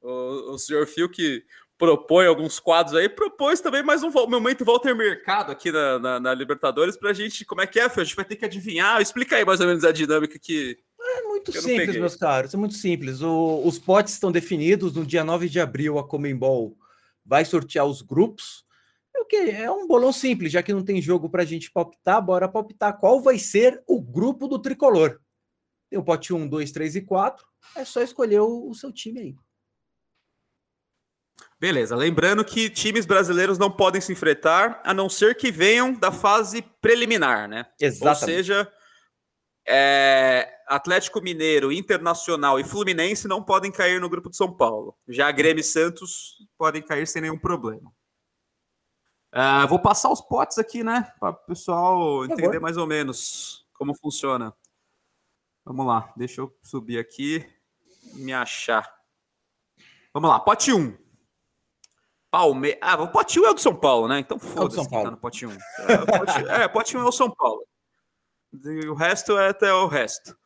[0.00, 1.44] o, o senhor Fio que
[1.78, 6.34] propõe alguns quadros aí, propôs também mais um momento Walter Mercado aqui na, na, na
[6.34, 7.44] Libertadores pra gente.
[7.44, 8.02] Como é que é, Fio?
[8.02, 9.00] A gente vai ter que adivinhar.
[9.00, 10.76] Explica aí mais ou menos a dinâmica que.
[11.00, 12.52] É muito simples, meus caros.
[12.52, 13.22] É muito simples.
[13.22, 14.94] O, os potes estão definidos.
[14.94, 16.76] No dia 9 de abril, a Comembol
[17.24, 18.64] vai sortear os grupos.
[19.14, 19.36] É o que?
[19.36, 22.98] É um bolão simples, já que não tem jogo para a gente palpitar, bora palpitar
[22.98, 25.20] qual vai ser o grupo do tricolor.
[25.88, 27.46] Tem o pote 1, 2, 3 e 4.
[27.76, 29.34] É só escolher o, o seu time aí.
[31.60, 36.12] Beleza, lembrando que times brasileiros não podem se enfrentar a não ser que venham da
[36.12, 37.66] fase preliminar, né?
[37.80, 38.22] Exatamente.
[38.22, 38.72] Ou seja,
[39.66, 44.96] é, Atlético Mineiro, Internacional e Fluminense não podem cair no grupo de São Paulo.
[45.08, 47.92] Já Grêmio e Santos podem cair sem nenhum problema.
[49.34, 51.12] Uh, vou passar os potes aqui, né?
[51.18, 54.54] Para o pessoal entender mais ou menos como funciona.
[55.64, 57.44] Vamos lá, deixa eu subir aqui
[58.14, 58.90] e me achar.
[60.14, 61.07] Vamos lá, pote 1.
[62.30, 62.78] Palmeiras.
[62.82, 64.18] Ah, o pote 1 é o do São Paulo, né?
[64.18, 65.50] Então foda-se é tá no pote 1.
[65.50, 65.56] É,
[66.18, 66.48] pote...
[66.48, 67.66] é, pote 1 é o São Paulo.
[68.88, 70.36] O resto é até o resto.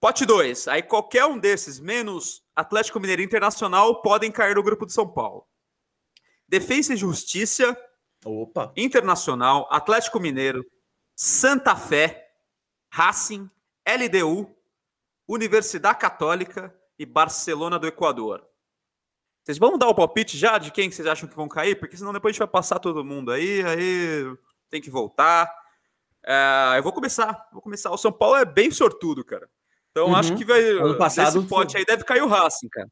[0.00, 0.68] Pote 2.
[0.68, 5.46] Aí qualquer um desses, menos Atlético Mineiro Internacional, podem cair no grupo do São Paulo.
[6.48, 7.76] Defesa e Justiça
[8.24, 8.72] Opa.
[8.76, 10.64] Internacional, Atlético Mineiro,
[11.16, 12.30] Santa Fé,
[12.90, 13.50] Racing,
[13.86, 14.54] LDU,
[15.26, 18.46] Universidade Católica e Barcelona do Equador.
[19.44, 21.74] Vocês vão dar o palpite já de quem vocês acham que vão cair?
[21.74, 24.36] Porque senão depois a gente vai passar todo mundo aí, aí
[24.70, 25.52] tem que voltar.
[26.24, 27.90] É, eu vou começar, vou começar.
[27.90, 29.48] O São Paulo é bem sortudo, cara.
[29.90, 30.16] Então uhum.
[30.16, 30.62] acho que vai.
[30.62, 32.88] Ano passado, nesse pote aí deve cair o Racing, cara.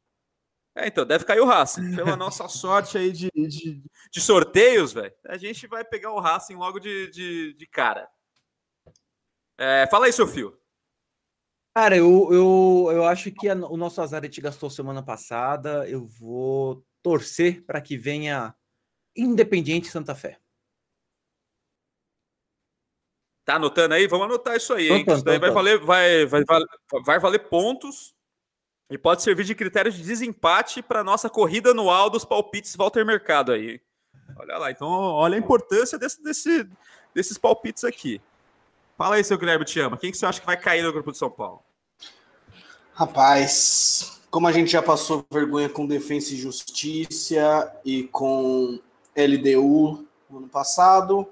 [0.75, 1.95] É, então, deve cair o Racing.
[1.95, 6.55] Pela nossa sorte aí de, de, de sorteios, velho, a gente vai pegar o Racing
[6.55, 8.07] logo de, de, de cara.
[9.57, 10.57] É, fala aí, seu fio.
[11.73, 15.87] Cara, eu, eu, eu acho que a, o nosso azar a gente gastou semana passada.
[15.89, 18.53] Eu vou torcer para que venha
[19.15, 20.37] Independiente Santa Fé.
[23.45, 24.07] Tá anotando aí?
[24.07, 25.05] Vamos anotar isso aí, hein?
[25.07, 26.61] Isso daí vai valer, vai, vai, vai,
[27.03, 28.13] vai valer pontos
[28.89, 33.53] e pode servir de critério de desempate para nossa corrida anual dos palpites Walter Mercado
[33.53, 33.81] aí.
[34.37, 36.69] Olha lá, então olha a importância desse, desse,
[37.13, 38.21] desses palpites aqui.
[39.01, 39.97] Fala aí, seu Guilherme, te ama.
[39.97, 41.63] Quem que você acha que vai cair no grupo de São Paulo?
[42.93, 48.79] Rapaz, como a gente já passou vergonha com Defensa e Justiça e com
[49.15, 51.27] LDU no ano passado,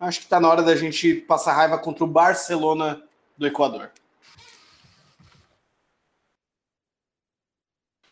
[0.00, 3.02] acho que está na hora da gente passar raiva contra o Barcelona
[3.36, 3.90] do Equador.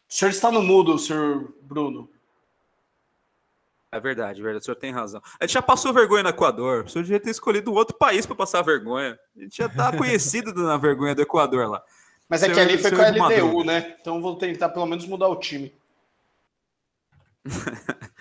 [0.06, 2.10] O senhor está no mudo, senhor Bruno.
[3.94, 5.20] É verdade, é verdade, o senhor tem razão.
[5.38, 6.84] A gente já passou vergonha no Equador.
[6.84, 9.20] O senhor devia ter escolhido um outro país para passar vergonha.
[9.36, 11.84] A gente já está conhecido na vergonha do Equador lá.
[12.26, 13.94] Mas é que ali foi com a LDU, né?
[14.00, 15.78] Então vou tentar pelo menos mudar o time.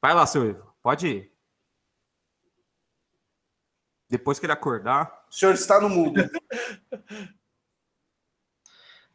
[0.00, 0.74] Vai lá, seu Ivo.
[0.82, 1.30] Pode ir.
[4.08, 5.26] Depois que ele acordar.
[5.30, 6.22] O senhor está no mudo.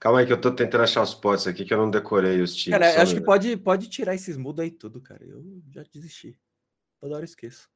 [0.03, 2.53] Calma aí que eu tô tentando achar os potes aqui que eu não decorei os
[2.53, 2.77] times.
[2.77, 5.23] Cara, acho que pode, pode tirar esses mudos aí tudo, cara.
[5.23, 6.37] Eu já desisti.
[6.99, 7.69] Toda hora eu esqueço.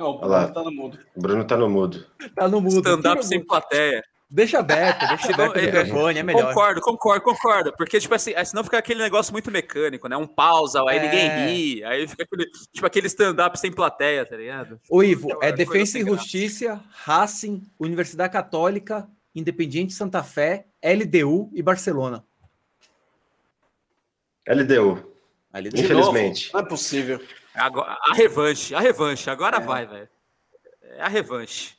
[0.00, 0.46] Ó, o Olha lá.
[0.46, 0.98] Bruno tá no mudo.
[1.16, 2.06] O Bruno tá no mudo.
[2.36, 2.76] Tá no mudo.
[2.76, 3.48] Stand-up o sem mudo.
[3.48, 4.00] plateia.
[4.30, 6.54] Deixa aberto, deixa aberto o é, microfone, é melhor.
[6.54, 7.72] Concordo, concordo, concordo.
[7.76, 10.16] Porque, tipo assim, aí senão fica aquele negócio muito mecânico, né?
[10.16, 11.02] Um pausa, aí É.
[11.02, 11.84] ninguém ri.
[11.84, 14.80] Aí fica aquele, tipo, aquele stand-up sem plateia, tá ligado?
[14.88, 16.04] Ô, Ivo, Coisa é Defensa sem e.
[16.04, 22.24] Justiça, Racing, Universidade Católica, Independiente Santa Fé, LDU e Barcelona.
[24.46, 25.14] LDU,
[25.52, 25.78] LDU.
[25.78, 26.52] Infelizmente.
[26.52, 27.24] Não é possível.
[27.54, 29.30] Agora, a revanche, a revanche.
[29.30, 30.08] Agora vai, velho.
[30.82, 31.76] É a revanche.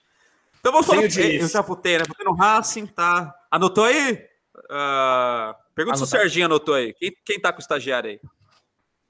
[0.60, 1.04] Então vamos falar.
[1.04, 2.04] Eu já votei, né?
[2.08, 3.34] Votei no Racing, tá?
[3.50, 4.28] Anotou aí?
[4.70, 6.08] Ah, pergunta se o.
[6.08, 6.94] Serginho anotou aí.
[6.94, 8.22] Quem, quem tá com o estagiário aí?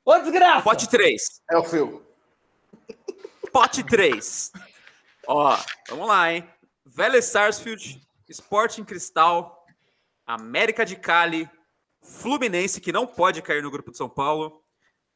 [0.03, 0.63] Ô, desgraça!
[0.63, 1.41] Pote 3.
[1.51, 2.01] É o Phil.
[3.51, 4.51] Pote 3.
[5.27, 5.57] Ó,
[5.89, 6.47] vamos lá, hein?
[6.85, 9.65] Vélez Sarsfield, Sporting Cristal,
[10.25, 11.49] América de Cali,
[12.01, 14.63] Fluminense, que não pode cair no grupo de São Paulo,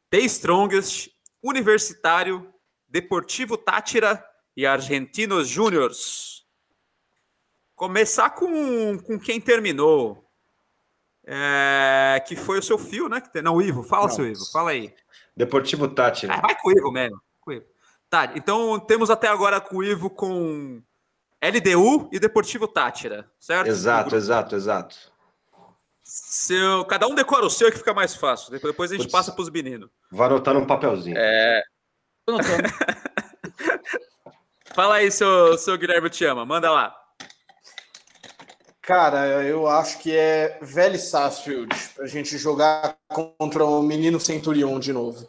[0.10, 1.10] The Strongest,
[1.42, 2.54] Universitário,
[2.88, 4.24] Deportivo Tátira
[4.56, 6.46] e Argentinos Júniors.
[7.76, 10.24] Começar com, com quem terminou.
[11.28, 13.22] É, que foi o seu fio, né?
[13.44, 13.82] Não, o Ivo.
[13.82, 14.46] Fala, seu Ivo.
[14.52, 14.94] Fala aí.
[15.36, 16.28] Deportivo Tati.
[16.30, 17.20] Ah, vai com o Ivo mesmo.
[17.42, 17.66] com o Ivo.
[18.10, 20.82] Tá, então temos até agora com o Ivo com
[21.50, 23.68] LDU e Deportivo Tátira, certo?
[23.68, 24.96] Exato, exato, exato.
[26.04, 28.52] Seu, cada um decora o seu que fica mais fácil.
[28.52, 29.12] Depois- a gente Putz.
[29.12, 29.90] passa para os meninos.
[30.12, 31.18] Vou anotar num papelzinho.
[32.28, 32.70] Notando.
[34.74, 36.46] Fala aí, seu, seu Guilherme te ama.
[36.46, 36.96] Manda lá.
[38.82, 44.94] Cara, eu acho que é Vélez Sarsfield pra gente jogar contra o menino Centurion de
[44.94, 45.28] novo.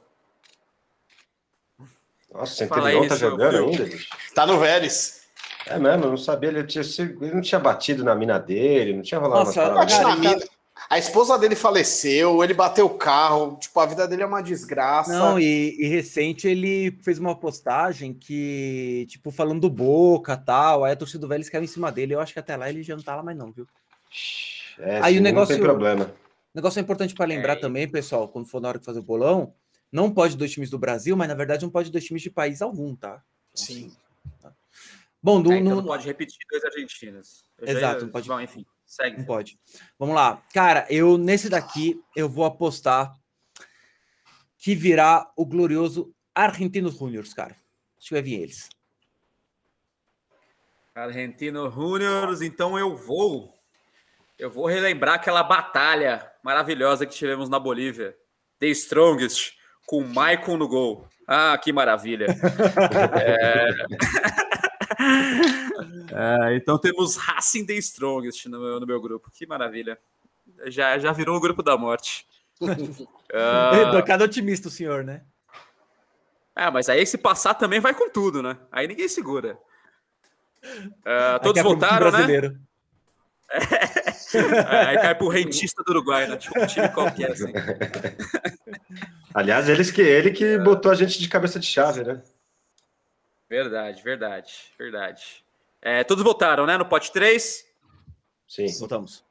[2.30, 4.10] Nossa, Centurion aí, tá seu jogando ainda, bicho.
[4.34, 5.15] Tá no Vélez.
[5.66, 6.48] É mesmo, eu não sabia.
[6.50, 10.16] Ele, tinha, ele não tinha batido na mina dele, não tinha rolado Nossa, na tá-
[10.16, 10.38] mina.
[10.90, 15.10] A esposa dele faleceu, ele bateu o carro, tipo, a vida dele é uma desgraça.
[15.18, 20.92] Não, e, e recente ele fez uma postagem que, tipo, falando do Boca tal, aí
[20.92, 22.14] a torcida do Vélez caiu em cima dele.
[22.14, 23.66] Eu acho que até lá ele já não tá lá mais não, viu?
[24.78, 26.04] É, Aí o sim, negócio- Não tem problema.
[26.04, 26.08] O
[26.56, 27.56] negócio é importante para lembrar É.
[27.56, 29.54] também, pessoal, quando for na hora de fazer o bolão,
[29.90, 32.60] não pode dois times do Brasil, mas na verdade não pode dois times de país
[32.62, 33.22] algum, tá?
[33.54, 33.90] Sim.
[35.26, 37.44] Bom, no, É, então no- não pode repetir dois argentinos.
[37.58, 39.18] Eu já Exato, ia- não pode- Bom, enfim, segue.
[39.18, 39.58] Não pode.
[39.98, 40.40] Vamos lá.
[40.54, 43.12] Cara, eu nesse daqui eu vou apostar
[44.56, 47.56] que virá o glorioso Argentinos Juniors, cara.
[47.98, 48.68] Acho que vai vir eles.
[50.94, 53.52] Argentino Juniors, então eu vou.
[54.38, 58.16] Eu vou relembrar aquela batalha maravilhosa que tivemos na Bolívia.
[58.60, 59.54] The Strongest,
[59.86, 61.08] com o Maicon no gol.
[61.26, 62.26] Ah, que maravilha.
[63.20, 63.70] É...
[66.08, 69.30] É, então temos Racing The Strongest no meu, no meu grupo.
[69.30, 69.98] Que maravilha.
[70.66, 72.26] Já, já virou o grupo da morte.
[73.34, 75.20] Ah, Cada otimista o senhor, né?
[76.54, 78.56] é, mas aí se passar também vai com tudo, né?
[78.70, 79.58] Aí ninguém segura.
[81.04, 82.12] Ah, todos é votaram, né?
[82.12, 82.58] brasileiro.
[84.34, 86.36] É, aí cai pro rentista do Uruguai, né?
[86.36, 87.52] Tipo um time qualquer, assim.
[89.32, 92.20] Aliás, eles que, ele que botou a gente de cabeça de chave, né?
[93.48, 95.44] Verdade, verdade, verdade.
[95.80, 96.76] É, todos votaram, né?
[96.76, 97.64] No pote 3.
[98.48, 98.66] Sim.
[98.78, 99.24] Voltamos.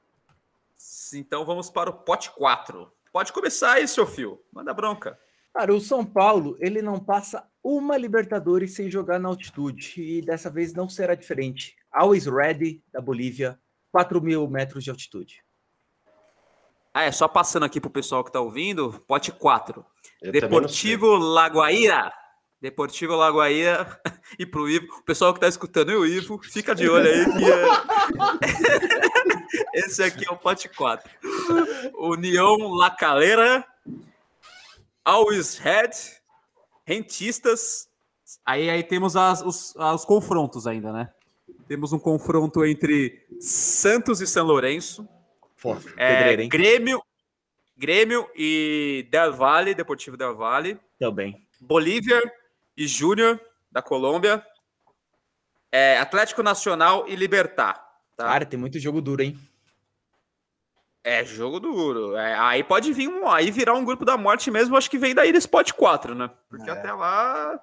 [1.14, 2.92] Então vamos para o pote 4.
[3.12, 4.42] Pode começar aí, seu fio.
[4.52, 5.20] Manda bronca.
[5.54, 10.02] Cara, o São Paulo, ele não passa uma Libertadores sem jogar na altitude.
[10.02, 11.76] E dessa vez não será diferente.
[11.92, 13.60] Always Ready, da Bolívia,
[13.92, 15.44] 4 mil metros de altitude.
[16.94, 19.04] Ah, é só passando aqui pro pessoal que tá ouvindo.
[19.08, 19.86] Pote 4.
[20.22, 20.32] Eu.
[20.32, 22.14] Deportivo Lagoaíra.
[22.62, 24.00] Deportivo Lagoaíra.
[24.40, 24.88] E pro Ivo.
[24.98, 27.66] O pessoal que tá escutando e o Ivo, fica de olho aí que é...
[29.86, 31.10] Esse aqui é o pote 4.
[31.94, 33.64] União La Calera.
[35.06, 35.96] Always Head.
[36.86, 37.88] Rentistas.
[38.46, 41.10] Aí, aí temos as- os, os confrontos ainda, né?
[41.68, 45.08] Temos um confronto entre Santos e São Lourenço.
[45.56, 45.88] Forte.
[45.98, 46.36] É?
[46.48, 47.02] Grêmio,
[47.78, 51.46] Grêmio e Del Valle, Deportivo Del Valle, Também.
[51.62, 52.22] Bolívia
[52.78, 53.40] e Júnior
[53.72, 54.46] da Colômbia,
[55.72, 57.74] é, Atlético Nacional e Libertar.
[58.16, 58.26] Tá?
[58.26, 59.38] Cara, tem muito jogo duro, hein?
[61.04, 62.16] É jogo duro.
[62.16, 65.14] É, aí pode vir um, aí virar um grupo da morte mesmo, acho que vem
[65.14, 66.32] daí desse pote 4, né?
[66.50, 66.74] Porque É.
[66.74, 67.60] até lá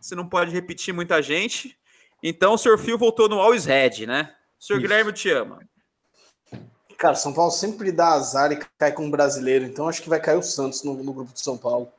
[0.00, 1.76] você não pode repetir muita gente.
[2.22, 2.78] Então o Sr.
[2.78, 4.34] Fio voltou no Always Red, né?
[4.60, 4.72] O Sr.
[4.74, 4.80] Isso.
[4.80, 5.58] Guilherme te ama.
[6.96, 10.20] Cara, São Paulo sempre dá azar e cai com um brasileiro, então acho que vai
[10.20, 11.92] cair o Santos no, no grupo de São Paulo.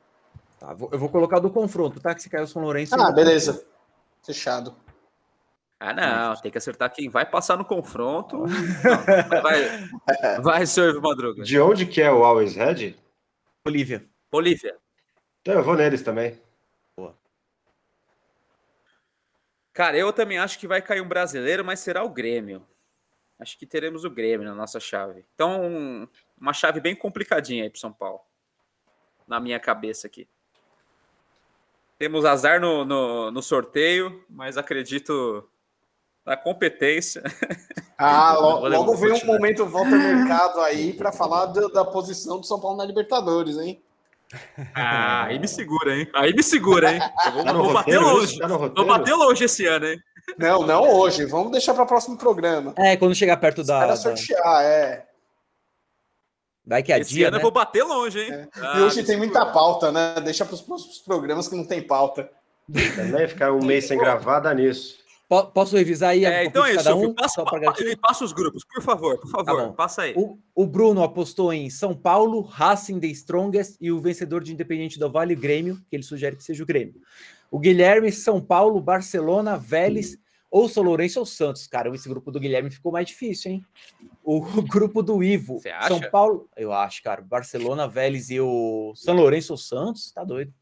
[0.58, 2.14] Tá, vou- eu vou colocar do confronto, tá?
[2.14, 2.94] Que se caiu o São Lourenço.
[2.94, 3.66] Ah, vou- beleza.
[4.24, 4.74] Fechado.
[5.78, 8.38] Ah, não, tem que acertar quem vai passar no confronto.
[8.38, 8.46] Não,
[9.42, 10.62] vai, vai.
[10.62, 11.42] Ivo Madruga.
[11.42, 12.96] De onde que é o Always Red?
[13.64, 14.08] Bolívia.
[14.32, 14.76] Bolívia.
[15.42, 16.40] Então eu vou neles também.
[19.72, 22.66] Cara, eu também acho que vai cair um brasileiro, mas será o Grêmio.
[23.38, 25.26] Acho que teremos o Grêmio na nossa chave.
[25.34, 26.08] Então,
[26.40, 28.22] uma chave bem complicadinha aí pro São Paulo.
[29.28, 30.26] Na minha cabeça aqui.
[31.98, 35.48] Temos azar no, no, no sorteio, mas acredito
[36.24, 37.22] na competência.
[37.98, 42.38] Ah, logo, logo vem um momento volta ao mercado aí para falar da, da posição
[42.38, 43.82] do São Paulo na Libertadores, hein?
[44.74, 46.06] Ah, aí me segura, hein?
[46.14, 47.00] Aí me segura, hein?
[47.24, 48.38] Eu vou, Tá vou bater longe.
[48.38, 49.98] Tá Vou bater longe esse ano, hein?
[50.36, 51.24] Não, não hoje.
[51.24, 52.74] Vamos deixar para o próximo programa.
[52.76, 53.78] É, quando chegar perto da.
[53.78, 53.96] Para da...
[53.96, 55.06] sortear, é.
[56.66, 57.38] Vai que é Esse dia, ano né?
[57.38, 58.32] eu vou bater longe, hein?
[58.32, 58.48] É.
[58.60, 59.18] Ah, e hoje tem segura.
[59.26, 60.14] muita pauta, né?
[60.24, 62.28] Deixa para os próximos programas que não tem pauta.
[62.96, 64.96] Também ficar um mês sem gravar dá nisso.
[65.28, 66.26] Po- Posso revisar aí?
[66.26, 67.14] a É, então é isso, um?
[67.14, 67.44] Passa,
[68.00, 69.68] passa os grupos, por favor, por favor.
[69.68, 69.72] bom.
[69.72, 70.14] passa aí.
[70.16, 74.98] O, o Bruno apostou em São Paulo, Racing The Strongest e o vencedor de Independente
[74.98, 76.94] do Vale, Grêmio, que ele sugere que seja o Grêmio.
[77.50, 80.16] O Guilherme, São Paulo, Barcelona, Vélez
[80.56, 81.66] ou São Lourenço ou Santos.
[81.66, 83.64] Cara, esse grupo do Guilherme ficou mais difícil, hein?
[84.24, 85.60] O grupo do Ivo?
[85.86, 87.20] São Paulo, eu acho, cara.
[87.22, 90.52] Barcelona, Vélez e o São Lourenço ou Santos, tá doido.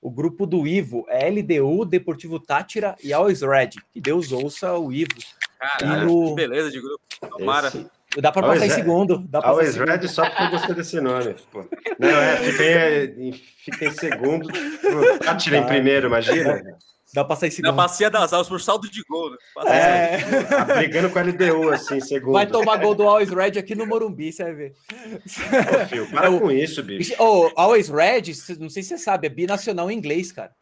[0.00, 3.70] O grupo do Ivo é LDU, Deportivo Tátira e Always Red.
[3.92, 5.10] Que Deus ouça o Ivo.
[5.58, 7.00] Caralho, no- que beleza de grupo.
[7.38, 7.68] Tomara.
[7.68, 7.86] Esse-
[8.20, 9.18] Dá pra Always passar em segundo.
[9.28, 9.88] Dá pra Always segundo.
[9.90, 11.34] Red só porque eu gostei desse nome.
[11.52, 11.64] Pô.
[11.98, 14.48] Não, é, fica em, fica em segundo.
[14.48, 16.62] Pô, Atira em primeiro, imagina.
[17.14, 17.72] Dá pra passar em Na segundo.
[17.74, 19.30] bacia das almas por saldo de gol.
[19.30, 19.36] Né?
[19.66, 20.42] É.
[20.44, 22.34] Tá brigando com a LDU, assim, segundo.
[22.34, 24.74] Vai tomar gol do Always Red aqui no Morumbi, você vai ver.
[24.92, 27.14] Ô, filho, para É o- com isso, bicho.
[27.18, 30.52] Oh, Always Red, não sei se você sabe, é binacional em inglês, cara.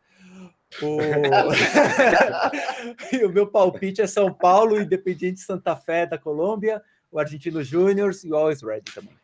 [0.83, 0.99] O...
[3.13, 8.13] e o meu palpite é São Paulo, Independiente Santa Fé da Colômbia, o Argentino Júnior
[8.25, 9.15] e o Always Red também.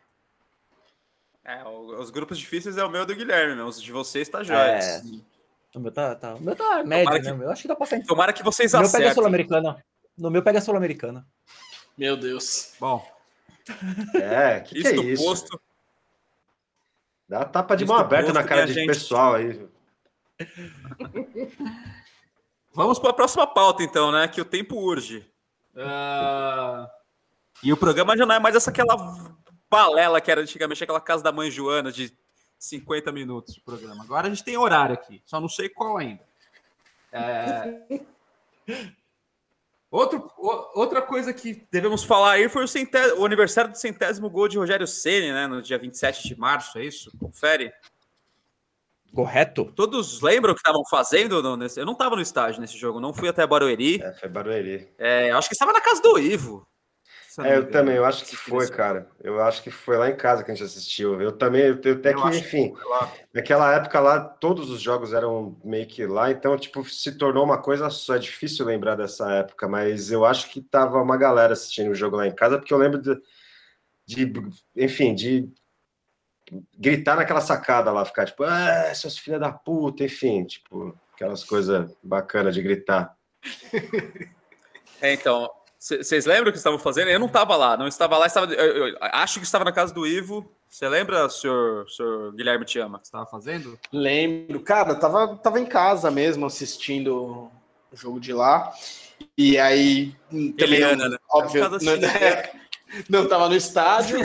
[1.44, 3.66] É, o- os grupos difíceis é o meu e do Guilherme, meu.
[3.66, 4.58] Os de vocês tá jóia.
[4.78, 5.02] É.
[5.74, 7.44] O meu tá, tá, o meu tá médio, que- né?
[7.46, 9.14] Eu acho que dá pra em Tomara que vocês No meu pega a acertem.
[9.14, 9.84] Sul-Americana.
[10.18, 11.26] No meu pega a Sul-Americana.
[11.96, 12.74] Meu Deus.
[12.78, 13.06] Bom,
[14.14, 15.24] É, que, que isso é do isso?
[15.24, 15.60] posto.
[17.28, 18.86] Dá tapa de Isso mão aberta na cara de gente?
[18.88, 19.66] pessoal aí.
[22.74, 24.26] Vamos para a próxima pauta, então, né?
[24.28, 25.26] Que o tempo urge.
[25.76, 26.88] Ah,
[27.62, 28.94] E o programa já não é mais essa aquela
[29.70, 32.12] balela que era antigamente, aquela casa da mãe Joana de
[32.66, 34.04] 50 minutos de programa.
[34.04, 36.22] Agora a gente tem horário aqui, só não sei qual ainda.
[37.12, 37.80] É,
[39.90, 44.30] Outro, o- outra coisa que devemos falar aí foi o, centé- o aniversário do centésimo
[44.30, 45.46] gol de Rogério Ceni, né?
[45.46, 47.12] No dia 27 de março, é isso?
[47.18, 47.70] Confere.
[49.14, 49.70] Correto?
[49.76, 51.42] Todos lembram o que estavam fazendo?
[51.42, 54.00] no- nesse- Eu não estava no estádio nesse jogo, não fui até Barueri.
[54.02, 54.88] É, foi Barueri.
[54.96, 56.66] É, eu acho que estava na casa do Ivo.
[57.40, 59.08] É, eu também, eu acho que foi, cara.
[59.22, 61.20] Eu acho que foi lá em casa que a gente assistiu.
[61.20, 63.12] Eu também, eu, eu até Eu que, que enfim, lá.
[63.32, 67.60] naquela época lá, todos os jogos eram meio que lá, então, tipo, se tornou uma
[67.60, 68.16] coisa só.
[68.16, 72.16] É difícil lembrar dessa época, mas eu acho que tava uma galera assistindo o jogo
[72.16, 73.16] lá em casa, porque eu lembro de,
[74.06, 74.32] de
[74.76, 75.48] enfim, de
[76.76, 81.90] gritar naquela sacada lá, ficar tipo, ah, seus filha da puta, enfim, tipo, aquelas coisas
[82.02, 83.16] bacanas de gritar.
[85.00, 85.50] É, então,
[85.82, 87.08] vocês lembram o que estavam fazendo?
[87.08, 89.92] Eu não estava lá, não estava lá, estava, eu, eu acho que estava na casa
[89.92, 90.48] do Ivo.
[90.68, 93.76] Você lembra, senhor, senhor Guilherme Te ama, que estava fazendo?
[93.92, 97.50] Lembro, cara, tava, tava em casa mesmo assistindo
[97.92, 98.72] o jogo de lá.
[99.36, 101.18] E aí, também, Eliana, não- né?
[101.28, 102.06] óbvio, não, assistindo
[103.10, 104.18] não tava no estádio,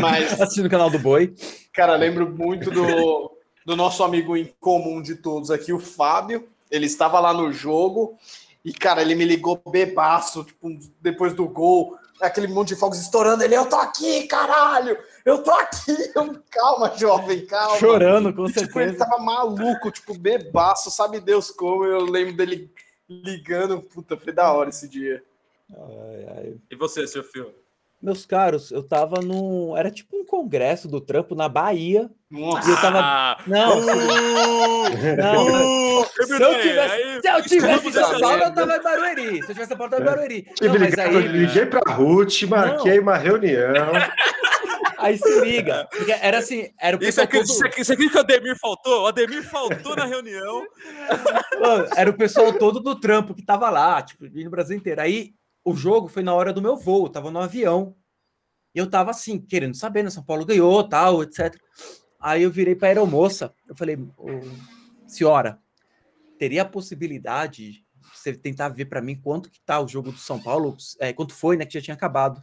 [0.00, 1.34] mas, Assistindo o canal do Boi.
[1.72, 3.36] cara, lembro muito do,
[3.66, 6.48] do nosso amigo em comum de todos aqui, o Fábio.
[6.70, 8.16] Ele estava lá no jogo
[8.64, 10.68] e, cara, ele me ligou bebaço, tipo,
[11.00, 13.42] depois do gol, aquele monte de fogos estourando.
[13.42, 14.96] Ele, eu tô aqui, caralho!
[15.24, 15.92] Eu tô aqui!
[16.14, 17.78] Eu, calma, jovem, calma.
[17.78, 19.04] Chorando, com E, tipo, ele certeza.
[19.08, 21.84] tava maluco, tipo, bebaço, sabe Deus como.
[21.84, 22.70] Eu lembro dele
[23.08, 25.22] ligando, puta, foi da hora esse dia.
[25.72, 26.54] Ai, ai.
[26.70, 27.52] E você, seu filho?
[28.00, 29.76] Meus caros, eu tava num.
[29.76, 32.10] Era tipo um congresso do trampo na Bahia.
[32.30, 32.98] Nossa, E eu tava.
[33.00, 33.80] Ah, Não,
[35.16, 35.91] não.
[36.26, 39.22] Se eu tivesse, se eu tivesse em São Paulo, eu tava em Barueri.
[39.22, 40.42] Se eu tivesse em São Paulo, eu tava em Barueri.
[40.54, 43.92] Tive Não, mas ligado, aí, liguei pra Ruth, marquei uma reunião.
[44.98, 45.88] aí se liga.
[45.90, 48.20] Porque era assim, era o Isso pessoal aqui, todo- isso, aqui, isso aqui que o
[48.20, 49.02] Ademir faltou?
[49.02, 50.62] O Ademir faltou na reunião.
[51.60, 55.00] Mano, era o pessoal todo do trampo que tava lá, tipo, no Brasil inteiro.
[55.00, 55.32] Aí
[55.64, 57.94] o jogo foi na hora do meu voo, eu tava no avião.
[58.74, 60.10] E eu tava assim, querendo saber, né?
[60.10, 61.54] São Paulo ganhou, tal, etc.
[62.18, 64.40] Aí eu virei pra aeromoça, eu falei, "Ô,
[65.06, 65.58] senhora,
[66.42, 70.18] teria a possibilidade de você tentar ver pra mim quanto que tá o jogo do
[70.18, 72.42] São Paulo, é, quanto foi, né, que já tinha acabado.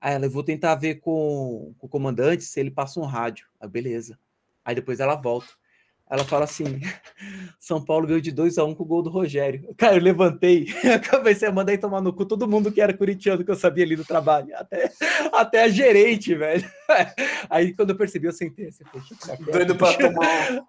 [0.00, 3.48] Aí ela, eu vou tentar ver com, com o comandante se ele passa um rádio.
[3.60, 4.16] Aí, beleza.
[4.64, 5.48] Aí depois ela volta.
[6.08, 6.64] Ela fala assim:
[7.58, 9.74] São Paulo ganhou de 2 a 1 com o gol do Rogério.
[9.76, 10.68] Cara, eu levantei,
[11.10, 13.96] comecei a mandar tomar no cu todo mundo que era corintiano que eu sabia ali
[13.96, 14.92] do trabalho, até,
[15.32, 16.64] até a gerente, velho.
[17.50, 18.84] Aí quando eu percebi, eu sentei assim,
[19.50, 20.66] doido para tomar,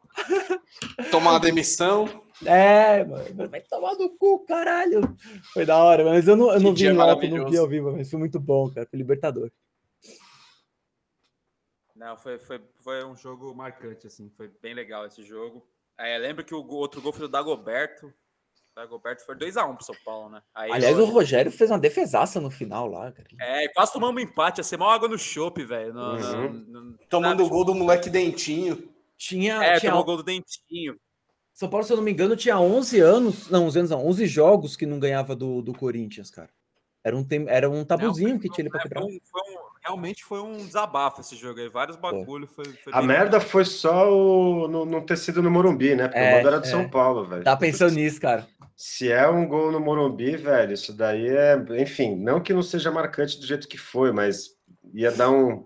[1.11, 2.30] tomar uma demissão.
[2.45, 5.15] É, mano, vai tomar no cu, caralho.
[5.53, 8.09] Foi da hora, mas eu não, eu não vi alto, não vi ao vivo, mas
[8.09, 9.51] foi muito bom, cara, foi libertador.
[11.95, 15.63] Não, foi, foi, foi um jogo marcante, assim, foi bem legal esse jogo.
[15.99, 18.07] É, lembro que o outro gol foi do Dagoberto.
[18.07, 20.41] O Dagoberto foi 2x1 pro São Paulo, né?
[20.55, 23.27] Aí Aliás, o Rogério fez uma defesaça no final lá, cara.
[23.39, 25.93] É, quase tomamos um empate, ia ser mal água no chope, velho.
[25.93, 26.97] Uhum.
[27.07, 28.89] Tomando o gol do moleque Dentinho.
[29.15, 30.97] Tinha, é, tinha tomou o gol do Dentinho.
[31.61, 34.25] São Paulo, se eu não me engano, tinha 11 anos, não, 11 anos não, 11
[34.25, 36.49] jogos que não ganhava do, do Corinthians, cara.
[37.03, 39.01] Era um, tem, era um tabuzinho não, que tinha ele pra quebrar.
[39.01, 41.69] Foi um, foi um, realmente foi um desabafo esse jogo aí.
[41.69, 42.47] Vários bagulho.
[42.47, 43.41] Foi, foi a merda legal.
[43.41, 46.07] foi só o, no, não ter sido no Morumbi, né?
[46.07, 46.71] Porque é, o mando era de é.
[46.71, 47.43] São Paulo, velho.
[47.43, 48.47] Tá pensando nisso, cara.
[48.75, 51.63] Se é um gol no Morumbi, velho, isso daí é.
[51.79, 54.47] Enfim, não que não seja marcante do jeito que foi, mas
[54.95, 55.63] ia dar um.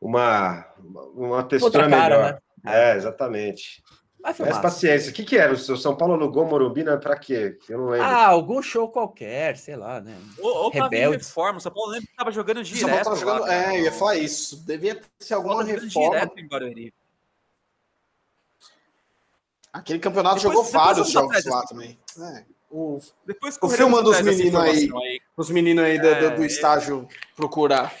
[0.00, 0.66] Uma,
[1.14, 2.40] uma textura cara, melhor.
[2.64, 2.92] Né?
[2.92, 3.82] É, exatamente.
[4.22, 5.10] Mas, Mas paciência.
[5.10, 5.52] O que, que era?
[5.52, 6.96] O seu São Paulo alugou Morumbi né?
[6.96, 7.58] pra quê?
[7.68, 8.06] Eu não lembro.
[8.06, 10.14] Ah, algum show qualquer, sei lá, né?
[10.38, 11.16] Ou, ou Rebelde.
[11.16, 11.58] reforma.
[11.58, 12.80] O São Paulo lembra que tava jogando direto.
[12.80, 14.64] São Paulo tava jogando, lá, é, eu ia falar isso.
[14.66, 16.10] Devia ser alguma reforma.
[16.10, 16.94] Direto em Barueri.
[19.72, 21.98] Aquele campeonato depois, jogou depois vários jogos lá também.
[22.18, 22.44] É.
[22.70, 27.08] O, depois o filme dos meninos aí, aí, os meninos aí é, do, do, estágio
[27.34, 27.92] procurar.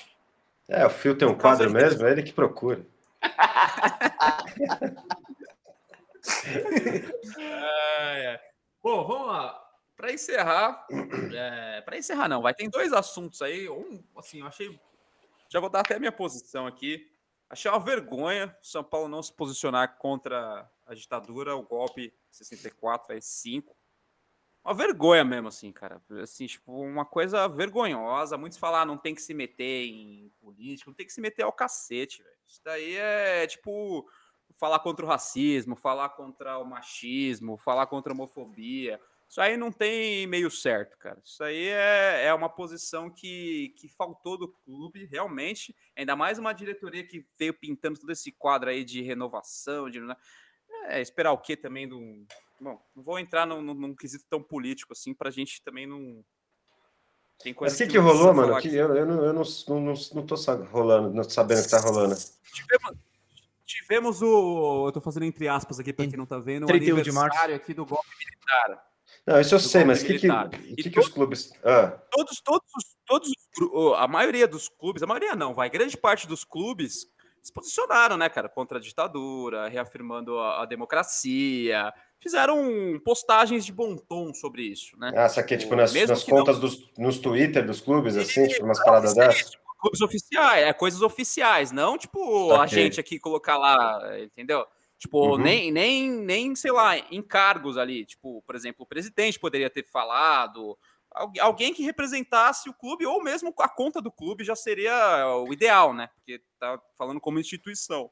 [0.68, 2.86] É, o Fio tem um quadro mesmo, é ele que procura.
[7.38, 8.40] é, é.
[8.82, 9.66] Bom, vamos lá.
[9.96, 10.86] Para encerrar,
[11.34, 13.68] é, para encerrar não, vai tem dois assuntos aí.
[13.68, 14.80] Um, assim, eu achei,
[15.50, 17.06] já vou dar até a minha posição aqui.
[17.48, 23.12] Achei uma vergonha o São Paulo não se posicionar contra a ditadura, o golpe 64
[23.12, 23.76] aí 5.
[24.64, 26.02] Uma vergonha mesmo, assim, cara.
[26.22, 28.36] Assim, tipo, uma coisa vergonhosa.
[28.36, 31.42] Muitos falam, ah, não tem que se meter em política, não tem que se meter
[31.42, 32.36] ao cacete, velho.
[32.46, 34.08] Isso daí é, tipo,
[34.56, 39.00] falar contra o racismo, falar contra o machismo, falar contra a homofobia.
[39.30, 41.20] Isso aí não tem meio certo, cara.
[41.24, 45.74] Isso aí é, é uma posição que, que faltou do clube, realmente.
[45.96, 50.00] Ainda mais uma diretoria que veio pintando todo esse quadro aí de renovação, de
[50.88, 52.00] é, esperar o quê também do.
[52.60, 56.24] Bom, não vou entrar num, num, quesito tão político assim, pra gente também não.
[57.38, 58.60] Tem coisa Mas o que, que, que rolou, mano?
[58.60, 60.34] Que eu, eu, não, eu não, não, não, tô
[60.70, 62.16] rolando, não sabendo o que tá rolando.
[62.52, 62.98] Tivemos,
[63.70, 64.86] tivemos o.
[64.88, 67.86] Eu tô fazendo entre aspas aqui para quem não tá vendo, o aniversário aqui do
[67.86, 68.90] golpe militar.
[69.26, 70.28] Não, isso eu sei, mas o que, que,
[70.82, 71.52] que, que os clubes.
[71.64, 71.98] Ah.
[72.10, 72.66] Todos, todos,
[73.06, 73.30] todos,
[73.96, 77.06] a maioria dos clubes, a maioria não, vai, grande parte dos clubes
[77.42, 83.96] se posicionaram, né, cara, contra a ditadura, reafirmando a, a democracia, fizeram postagens de bom
[83.96, 85.12] tom sobre isso, né?
[85.16, 86.62] Ah, isso aqui, tipo, nas, nas contas não...
[86.62, 89.52] dos, nos Twitter dos clubes, assim, tipo, umas paradas dessas?
[89.80, 92.20] Clubes oficiais, é coisas oficiais, não tipo
[92.52, 92.58] okay.
[92.58, 94.66] a gente aqui colocar lá, entendeu?
[95.00, 95.38] Tipo, uhum.
[95.38, 98.04] nem, nem, nem, sei lá, encargos ali.
[98.04, 100.78] Tipo, por exemplo, o presidente poderia ter falado,
[101.40, 105.94] alguém que representasse o clube, ou mesmo a conta do clube já seria o ideal,
[105.94, 106.08] né?
[106.14, 108.10] Porque tá falando como instituição.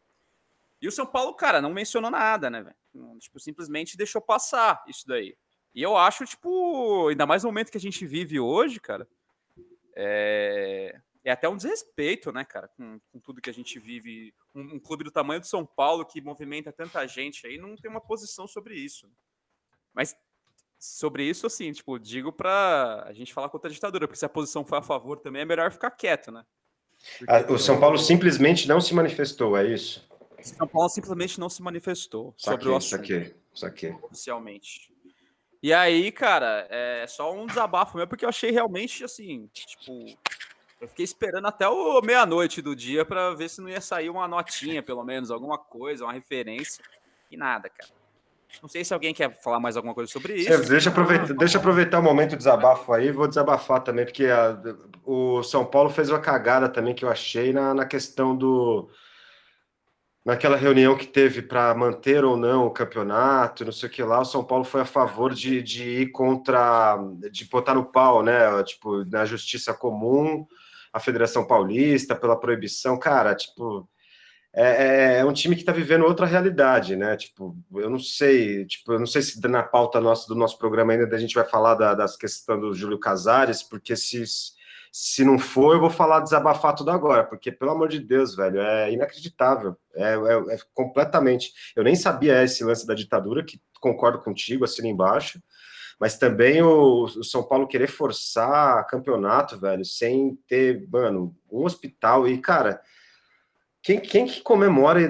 [0.81, 3.19] E o São Paulo, cara, não mencionou nada, né, velho?
[3.19, 5.37] Tipo, simplesmente deixou passar isso daí.
[5.75, 9.07] E eu acho, tipo, ainda mais no momento que a gente vive hoje, cara,
[9.95, 10.99] é
[11.29, 14.33] é até um desrespeito, né, cara, com, com tudo que a gente vive.
[14.55, 17.91] Um, um, clube do tamanho do São Paulo que movimenta tanta gente aí não tem
[17.91, 19.11] uma posição sobre isso.
[19.93, 20.17] Mas
[20.79, 24.29] sobre isso, assim, tipo, digo para a gente falar contra a ditadura, porque se a
[24.29, 26.45] posição for a favor também é melhor ficar quieto, né?
[27.29, 30.09] Ah, o São Paulo simplesmente não se manifestou, é isso?
[30.43, 33.13] São Paulo simplesmente não se manifestou sobre aqui, o assunto.
[33.53, 33.89] Isso aqui.
[34.03, 34.93] Oficialmente.
[35.63, 40.17] E aí, cara, é só um desabafo meu, porque eu achei realmente, assim, tipo,
[40.81, 44.29] eu fiquei esperando até o meia-noite do dia para ver se não ia sair uma
[44.29, 46.85] notinha, pelo menos, alguma coisa, uma referência.
[47.31, 47.91] E nada, cara.
[48.63, 50.69] Não sei se alguém quer falar mais alguma coisa sobre isso.
[50.69, 54.59] deixa, aproveitar, deixa aproveitar o momento do desabafo aí, vou desabafar também, porque a,
[55.05, 58.89] o São Paulo fez uma cagada também que eu achei na, na questão do.
[60.25, 64.21] Naquela reunião que teve para manter ou não o campeonato, não sei o que lá,
[64.21, 66.99] o São Paulo foi a favor de, de ir contra,
[67.31, 68.63] de botar no pau, né?
[68.63, 70.47] Tipo, na justiça comum,
[70.93, 73.89] a Federação Paulista, pela proibição, cara, tipo,
[74.55, 77.17] é, é, é um time que está vivendo outra realidade, né?
[77.17, 80.93] Tipo, eu não sei, tipo, eu não sei se na pauta nossa do nosso programa
[80.93, 84.25] ainda a gente vai falar da, das questões do Júlio Casares, porque se,
[84.91, 88.61] Se não for, eu vou falar desabafar tudo agora, porque, pelo amor de Deus, velho,
[88.61, 89.77] é inacreditável.
[89.95, 91.53] É, é, é completamente.
[91.77, 95.41] Eu nem sabia esse lance da ditadura, que concordo contigo, assina embaixo.
[95.99, 102.29] Mas também o, o, São Paulo querer forçar campeonato, velho, sem ter, mano, um hospital.
[102.29, 102.81] E, cara,
[103.83, 105.01] quem, quem que comemora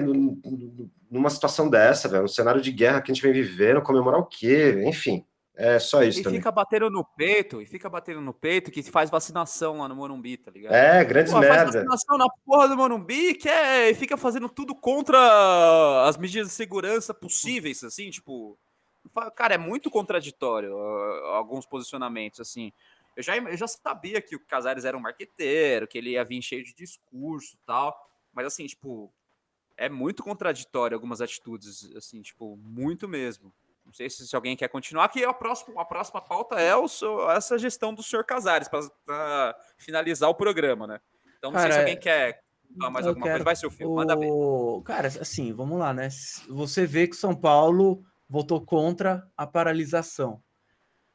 [1.09, 2.23] numa situação dessa, velho?
[2.23, 4.83] Um cenário de guerra que a gente vem vivendo, comemorar o quê?
[4.87, 5.23] Enfim,
[5.59, 6.39] é só isso e também.
[6.39, 10.37] fica batendo no peito, e fica batendo no peito que faz vacinação lá no Morumbi,
[10.37, 10.73] tá ligado?
[10.73, 11.55] É, grandes Pô, merda.
[11.55, 15.19] Faz vacinação na porra do Morumbi que é, fica fazendo tudo contra
[16.07, 18.57] as medidas de segurança possíveis, assim, tipo...
[19.35, 22.71] Cara, é muito contraditório uh, alguns posicionamentos, assim.
[23.15, 26.41] Eu já, eu já sabia que o Casares era um marqueteiro, que ele ia vir
[26.41, 27.97] cheio de discurso e tal,
[28.33, 29.11] mas assim, tipo,
[29.75, 33.53] é muito contraditório algumas atitudes, assim, tipo, muito mesmo.
[33.85, 36.87] Não sei se, se alguém quer continuar, aqui a próxima, a próxima pauta é o
[36.87, 38.69] seu, essa gestão do senhor Casares,
[39.05, 41.01] para finalizar o programa, né?
[41.37, 42.43] Então, não Cara, sei se alguém quer
[42.77, 43.35] falar mais alguma quero...
[43.35, 43.45] coisa.
[43.45, 44.29] Vai, seu filho, manda ver.
[44.85, 46.09] Cara, assim, vamos lá, né?
[46.49, 50.41] Você vê que São Paulo votou contra a paralisação.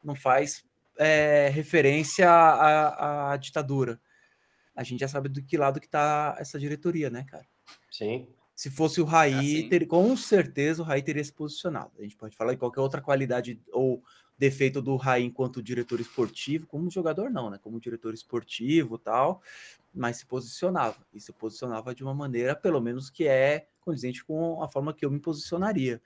[0.03, 0.65] Não faz
[0.99, 4.01] é, referência à, à, ditadura.
[4.75, 7.47] A gente já sabe do que lado que está essa diretoria, né, cara?
[7.91, 8.27] Sim.
[8.55, 11.93] Se fosse o Raí, é ter, com certeza o Raí teria se posicionado.
[11.99, 14.03] A gente pode falar de qualquer outra qualidade ou
[14.37, 17.59] defeito do Raí enquanto diretor esportivo, como jogador não, né?
[17.63, 19.41] Como diretor esportivo tal,
[19.93, 20.97] mas se posicionava.
[21.13, 25.05] E se posicionava de uma maneira, pelo menos, que é condizente com a forma que
[25.05, 26.01] eu me posicionaria.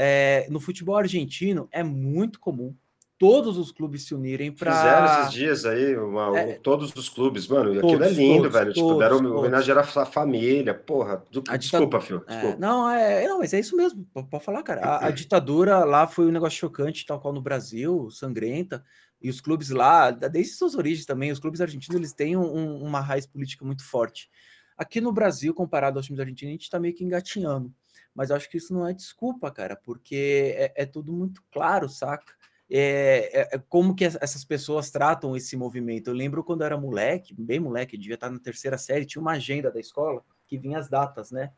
[0.00, 2.72] É, no futebol argentino é muito comum
[3.18, 4.72] todos os clubes se unirem para.
[4.72, 7.74] Fizeram esses dias aí, uma, é, todos os clubes, mano.
[7.80, 8.72] Todos, aquilo é lindo, todos, velho.
[8.72, 9.38] Tipo, deram todos.
[9.38, 11.24] homenagear a família, porra.
[11.32, 12.24] Do, desculpa, filho.
[12.28, 14.06] É, não, é, não, mas é isso mesmo.
[14.30, 14.82] Pode falar, cara.
[14.82, 18.84] A, a, ditadura lá foi um negócio chocante, tal qual no Brasil, sangrenta.
[19.20, 23.00] E os clubes lá, desde suas origens também, os clubes argentinos eles têm um, uma
[23.00, 24.30] raiz política muito forte.
[24.76, 27.74] Aqui no Brasil, comparado aos times argentinos, a gente está meio que engatinhando.
[28.14, 31.88] Mas eu acho que isso não é desculpa, cara, porque é, é tudo muito claro,
[31.88, 32.32] saca?
[32.70, 36.08] É, é, é, como que essas pessoas tratam esse movimento.
[36.08, 39.32] Eu lembro quando eu era moleque, bem moleque, devia estar na terceira série, tinha uma
[39.32, 41.52] agenda da escola que vinha as datas, né?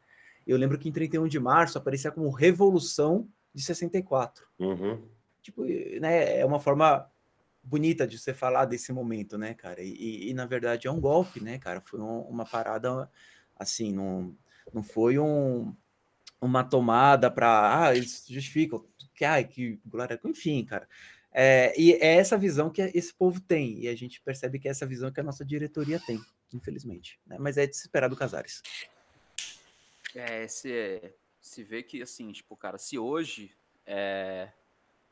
[0.46, 4.46] Eu lembro que em 31 de março aparecia como Revolução de 64.
[4.58, 5.02] Uhum.
[5.42, 7.10] Tipo, né, é uma forma
[7.62, 9.82] bonita de você falar desse momento, né, cara?
[9.82, 11.80] E, e, e na verdade é um golpe, né, cara?
[11.80, 13.10] Foi um, uma parada
[13.58, 14.34] assim, não,
[14.72, 15.74] não foi um,
[16.40, 18.84] uma tomada para ah, eles justificam
[19.14, 20.88] que ai que glória, enfim, cara.
[21.32, 24.70] É, e é essa visão que esse povo tem, e a gente percebe que é
[24.70, 26.20] essa visão que a nossa diretoria tem,
[26.52, 27.20] infelizmente.
[27.26, 27.36] Né?
[27.38, 28.62] Mas é de se esperar do Casares.
[30.14, 33.54] É, se, se vê que, assim, tipo, cara, se hoje
[33.86, 34.50] é,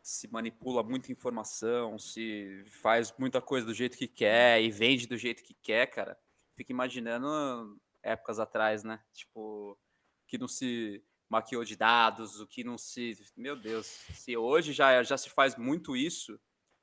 [0.03, 5.17] se manipula muita informação, se faz muita coisa do jeito que quer e vende do
[5.17, 6.19] jeito que quer, cara,
[6.57, 9.01] fica imaginando épocas atrás, né?
[9.13, 9.79] Tipo,
[10.27, 13.17] que não se maquiou de dados, o que não se.
[13.37, 16.39] Meu Deus, se hoje já, já se faz muito isso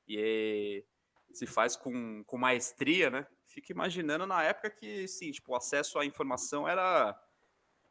[0.08, 0.84] e
[1.32, 3.26] se faz com, com maestria, né?
[3.44, 7.18] Fico imaginando na época que, sim, tipo, o acesso à informação era,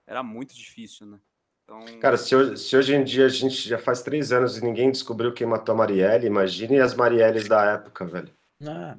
[0.08, 1.20] era muito difícil, né?
[1.64, 2.00] Então...
[2.00, 4.92] Cara, se hoje, se hoje em dia a gente já faz três anos e ninguém
[4.92, 8.32] descobriu quem matou a Marielle, imagine as Marielles da época, velho.
[8.66, 8.98] Ah.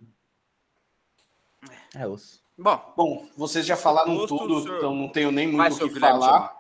[1.95, 2.45] É osso.
[2.59, 6.56] Bom, Bom, vocês já falaram tudo, então não tenho nem muito o que falar.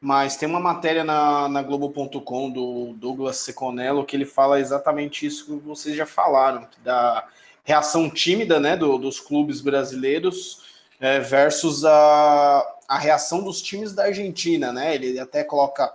[0.00, 5.44] Mas tem uma matéria na, na Globo.com do Douglas Seconello que ele fala exatamente isso
[5.44, 7.26] que vocês já falaram, da
[7.64, 10.62] reação tímida né, do, dos clubes brasileiros
[11.00, 14.72] é, versus a, a reação dos times da Argentina.
[14.72, 14.94] Né?
[14.94, 15.92] Ele até coloca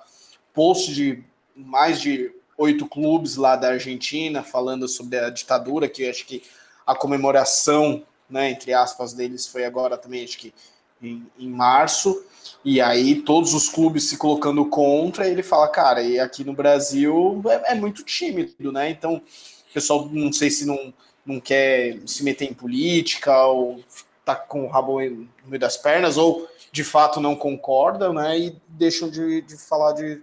[0.54, 1.24] post de
[1.56, 6.44] mais de oito clubes lá da Argentina falando sobre a ditadura, que acho que
[6.86, 10.54] a comemoração, né, entre aspas, deles foi agora também, acho que
[11.02, 12.24] em, em março.
[12.66, 17.42] E aí todos os clubes se colocando contra, ele fala, cara, e aqui no Brasil
[17.46, 18.90] é, é, muito tímido, né?
[18.90, 20.94] Então, o pessoal não sei se não,
[21.26, 23.84] não quer se meter em política ou
[24.24, 28.40] tá com o rabo no meio das pernas, ou de fato não concordam, né?
[28.40, 30.22] E deixam de, de falar de,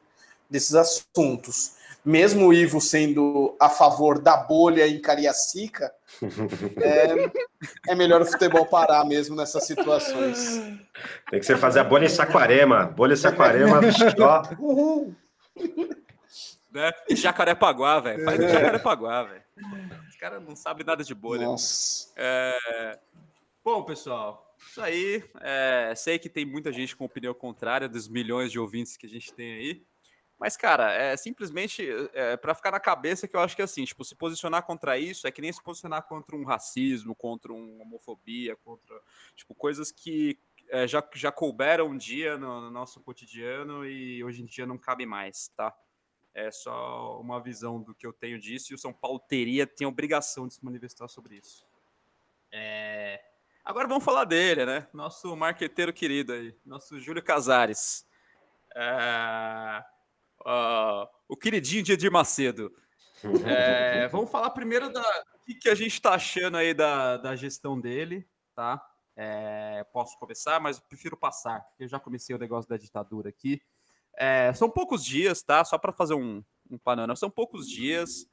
[0.48, 1.72] desses assuntos
[2.04, 5.92] mesmo o Ivo sendo a favor da bolha em Cariacica,
[6.80, 10.60] é, é melhor o futebol parar mesmo nessas situações.
[11.30, 12.84] Tem que ser fazer a bolha em Saquarema.
[12.84, 13.80] Bolha em Saquarema,
[14.20, 14.42] ó.
[14.58, 15.16] Uhul.
[16.72, 16.92] Né?
[17.10, 18.24] Jacarepaguá, velho.
[18.24, 18.48] Faz é.
[18.48, 19.42] Jacarepaguá, velho.
[20.08, 21.46] Os caras não sabem nada de bolha.
[21.46, 22.12] Nossa.
[22.16, 22.98] É...
[23.64, 25.24] Bom, pessoal, isso aí.
[25.40, 25.92] É...
[25.96, 29.32] Sei que tem muita gente com opinião contrária dos milhões de ouvintes que a gente
[29.32, 29.89] tem aí.
[30.40, 34.02] Mas, cara, é simplesmente é, para ficar na cabeça que eu acho que assim, tipo,
[34.02, 38.56] se posicionar contra isso é que nem se posicionar contra um racismo, contra uma homofobia,
[38.56, 38.98] contra
[39.36, 40.38] tipo coisas que
[40.70, 44.78] é, já, já couberam um dia no, no, nosso cotidiano e hoje em dia não
[44.78, 45.76] cabe mais, tá?
[46.32, 49.86] É só uma visão do que eu tenho disso e o São Paulo teria, tem
[49.86, 51.66] obrigação de se manifestar sobre isso.
[52.50, 53.22] É...
[53.62, 54.88] Agora vamos falar dele, né?
[54.94, 58.06] Nosso marqueteiro querido aí, nosso Júlio Casares.
[58.74, 59.84] É...
[60.40, 62.72] Uh, o queridinho de Edir Macedo.
[63.44, 65.04] É, vamos falar primeiro da
[65.44, 68.82] que, que a gente está achando aí da, da gestão dele, tá?
[69.16, 73.60] É, posso começar, mas prefiro passar, porque eu já comecei o negócio da ditadura aqui.
[74.16, 75.62] É, são poucos dias, tá?
[75.64, 78.26] Só para fazer um, um panorama, são poucos dias.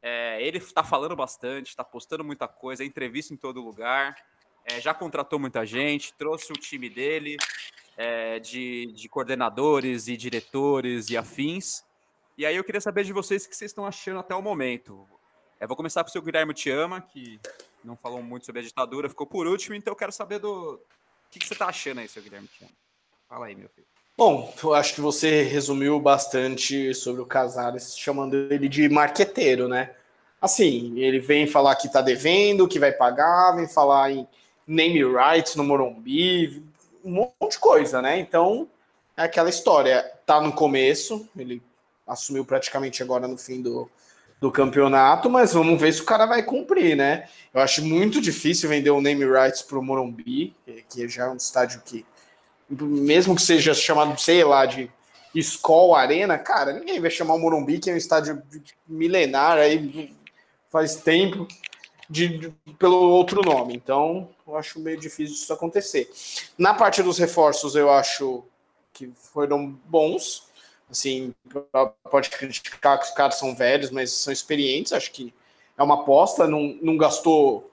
[0.00, 4.16] É, ele está falando bastante, está postando muita coisa, entrevista em todo lugar.
[4.64, 7.36] É, já contratou muita gente, trouxe o time dele
[7.98, 11.82] é, de, de coordenadores e diretores e afins.
[12.38, 15.04] E aí eu queria saber de vocês o que vocês estão achando até o momento.
[15.60, 17.40] Eu vou começar com o seu Guilherme Tiama, que
[17.84, 20.74] não falou muito sobre a ditadura, ficou por último, então eu quero saber do.
[20.74, 20.80] O
[21.30, 22.72] que, que você está achando aí, seu Guilherme Tiama?
[23.28, 23.86] Fala aí, meu filho.
[24.16, 29.94] Bom, eu acho que você resumiu bastante sobre o Casares, chamando ele de marqueteiro, né?
[30.40, 34.26] Assim, ele vem falar que tá devendo, que vai pagar, vem falar em
[34.66, 36.64] name rights no Morumbi,
[37.08, 38.18] um monte de coisa, né?
[38.18, 38.68] Então,
[39.16, 40.04] é aquela história.
[40.26, 41.62] Tá no começo, ele
[42.06, 43.90] assumiu praticamente agora no fim do,
[44.40, 47.28] do campeonato, mas vamos ver se o cara vai cumprir, né?
[47.52, 50.54] Eu acho muito difícil vender o name rights para o Morumbi,
[50.88, 52.04] que já é um estádio que,
[52.68, 54.90] mesmo que seja chamado, sei lá, de
[55.34, 58.42] Skol Arena, cara, ninguém vai chamar o Morumbi, que é um estádio
[58.86, 60.14] milenar, aí
[60.70, 61.46] faz tempo,
[62.08, 63.74] de, de, pelo outro nome.
[63.74, 66.10] Então, eu acho meio difícil isso acontecer.
[66.56, 68.44] Na parte dos reforços, eu acho
[68.92, 70.48] que foram bons.
[70.90, 71.34] Assim,
[72.10, 74.92] pode criticar que os caras são velhos, mas são experientes.
[74.92, 75.34] Acho que
[75.76, 76.46] é uma aposta.
[76.46, 77.70] Não, não gastou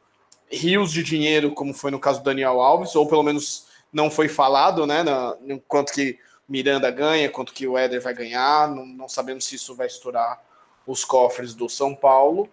[0.52, 4.28] rios de dinheiro, como foi no caso do Daniel Alves, ou pelo menos não foi
[4.28, 5.02] falado, né?
[5.02, 5.36] Na,
[5.68, 8.70] quanto que Miranda ganha, quanto que o Éder vai ganhar.
[8.70, 10.44] Não, não sabemos se isso vai estourar
[10.86, 12.50] os cofres do São Paulo.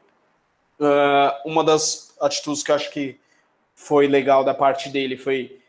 [0.81, 3.21] Uh, uma das atitudes que eu acho que
[3.75, 5.61] foi legal da parte dele foi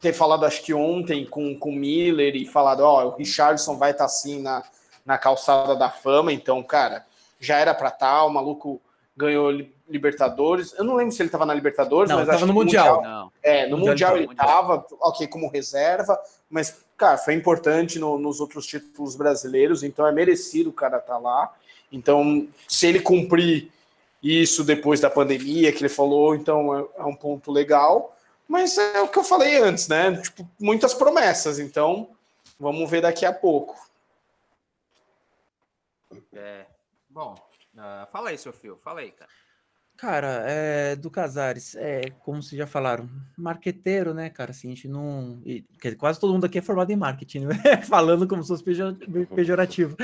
[0.00, 3.90] ter falado, acho que ontem, com o Miller e falado: Ó, oh, o Richardson vai
[3.90, 4.62] estar tá assim na,
[5.04, 6.32] na calçada da fama.
[6.32, 7.06] Então, cara,
[7.38, 8.06] já era para estar.
[8.06, 8.80] Tá, o maluco
[9.16, 9.50] ganhou
[9.88, 10.72] Libertadores.
[10.78, 12.96] Eu não lembro se ele estava na Libertadores, não, mas acho no Mundial.
[12.96, 16.18] mundial é, no Mundial, mundial ele estava, ok, como reserva,
[16.48, 21.14] mas, cara, foi importante no, nos outros títulos brasileiros, então é merecido o cara estar
[21.14, 21.52] tá lá.
[21.92, 23.70] Então, se ele cumprir
[24.22, 28.16] isso depois da pandemia que ele falou, então é, é, um ponto legal.
[28.46, 30.16] Mas é o que eu falei antes, né?
[30.20, 32.10] Tipo, muitas promessas, então
[32.58, 33.76] vamos ver daqui a pouco.
[36.32, 36.66] É,
[37.08, 37.34] bom,
[37.74, 39.30] uh, fala aí, seu filho, fala aí, cara.
[40.00, 44.50] Cara, é, do Casares, é, como vocês já falaram, marqueteiro, né, cara?
[44.50, 45.42] Assim, a gente não.
[45.44, 45.62] E,
[45.98, 47.54] quase todo mundo aqui é formado em marketing, né?
[47.86, 48.64] falando como se fosse
[49.34, 49.98] pejorativo.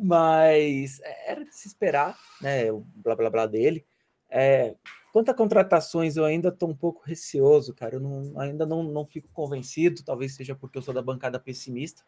[0.00, 2.70] Mas é, era de se esperar, né?
[2.70, 3.84] O blá blá blá dele.
[4.30, 4.76] É,
[5.12, 7.96] quanto a contratações, eu ainda estou um pouco receoso, cara.
[7.96, 12.04] Eu não, ainda não, não fico convencido, talvez seja porque eu sou da bancada pessimista.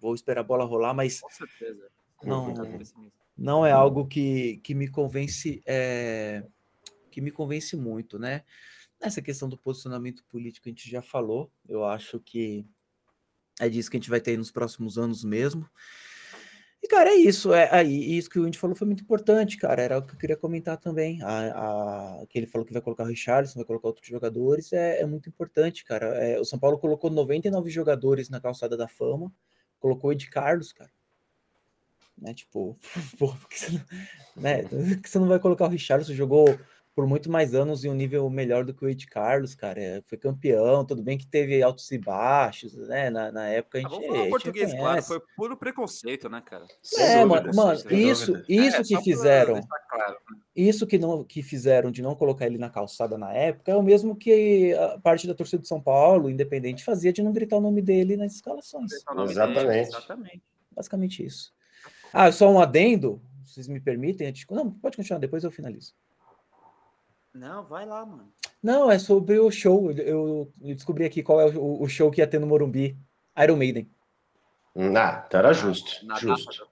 [0.00, 1.20] Vou esperar a bola rolar, mas.
[1.20, 1.88] Com certeza.
[2.24, 2.52] Não,
[3.38, 5.62] não é algo que, que me convence.
[5.64, 6.42] É
[7.12, 8.42] que me convence muito, né?
[9.00, 12.66] Essa questão do posicionamento político a gente já falou, eu acho que
[13.60, 15.68] é disso que a gente vai ter nos próximos anos mesmo.
[16.82, 17.52] E, cara, é isso.
[17.52, 19.80] É, aí, isso que o Indy falou foi muito importante, cara.
[19.80, 21.22] Era o que eu queria comentar também.
[21.22, 25.00] A, a, que ele falou que vai colocar o Richardson, vai colocar outros jogadores, é,
[25.00, 26.06] é muito importante, cara.
[26.16, 29.32] É, o São Paulo colocou 99 jogadores na calçada da fama,
[29.78, 30.90] colocou o Ed Carlos, cara.
[32.18, 32.76] Né, tipo,
[33.18, 34.62] por que você não, né,
[35.04, 36.14] você não vai colocar o Richardson?
[36.14, 36.46] Jogou
[36.94, 39.80] por muito mais anos em um nível melhor do que o Ed Carlos, cara.
[39.80, 43.08] É, foi campeão, tudo bem que teve altos e baixos, né?
[43.08, 43.90] Na, na época a ah, gente.
[43.90, 45.08] Vamos falar português, reconhece.
[45.08, 46.64] claro, foi puro preconceito, né, cara?
[46.82, 49.60] Sem é, dúvida, mano, isso, isso é, que fizeram.
[49.88, 50.38] Claro, né?
[50.54, 53.82] Isso que, não, que fizeram de não colocar ele na calçada na época é o
[53.82, 57.60] mesmo que a parte da torcida de São Paulo, independente, fazia de não gritar o
[57.60, 58.92] nome dele nas escalações.
[58.92, 59.66] Exatamente.
[59.66, 60.42] Dele, exatamente.
[60.70, 61.54] Basicamente isso.
[62.12, 64.30] Ah, só um adendo, vocês me permitem?
[64.50, 65.94] Não, pode continuar, depois eu finalizo.
[67.34, 68.32] Não, vai lá, mano.
[68.62, 69.90] Não, é sobre o show.
[69.92, 72.96] Eu, descobri aqui qual é o, show que ia ter no Morumbi.
[73.42, 73.90] Iron Maiden.
[74.76, 76.04] Ah, então era justo.
[76.06, 76.68] Na justo.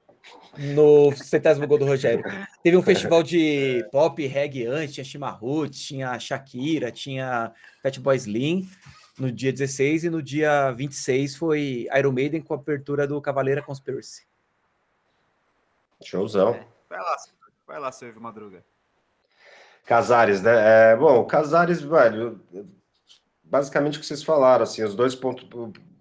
[0.58, 2.24] No centésimo gol do Rogério.
[2.62, 7.52] Teve um festival de pop, reggae antes, tinha Chimarruts, tinha Shakira, tinha
[7.82, 8.68] Fat Boy Slim
[9.20, 13.62] no dia 16 e no dia 26 foi Iron Maiden com a abertura do Cavaleira
[13.62, 14.26] Conspiracy.
[16.02, 16.54] Showzão.
[16.54, 16.66] É.
[16.88, 17.16] Vai lá,
[17.66, 18.64] vai lá, Silvio Madruga.
[19.90, 20.92] Casares, né?
[20.92, 22.40] É, bom, Casares, velho,
[23.42, 25.44] basicamente o que vocês falaram, assim, os dois pontos,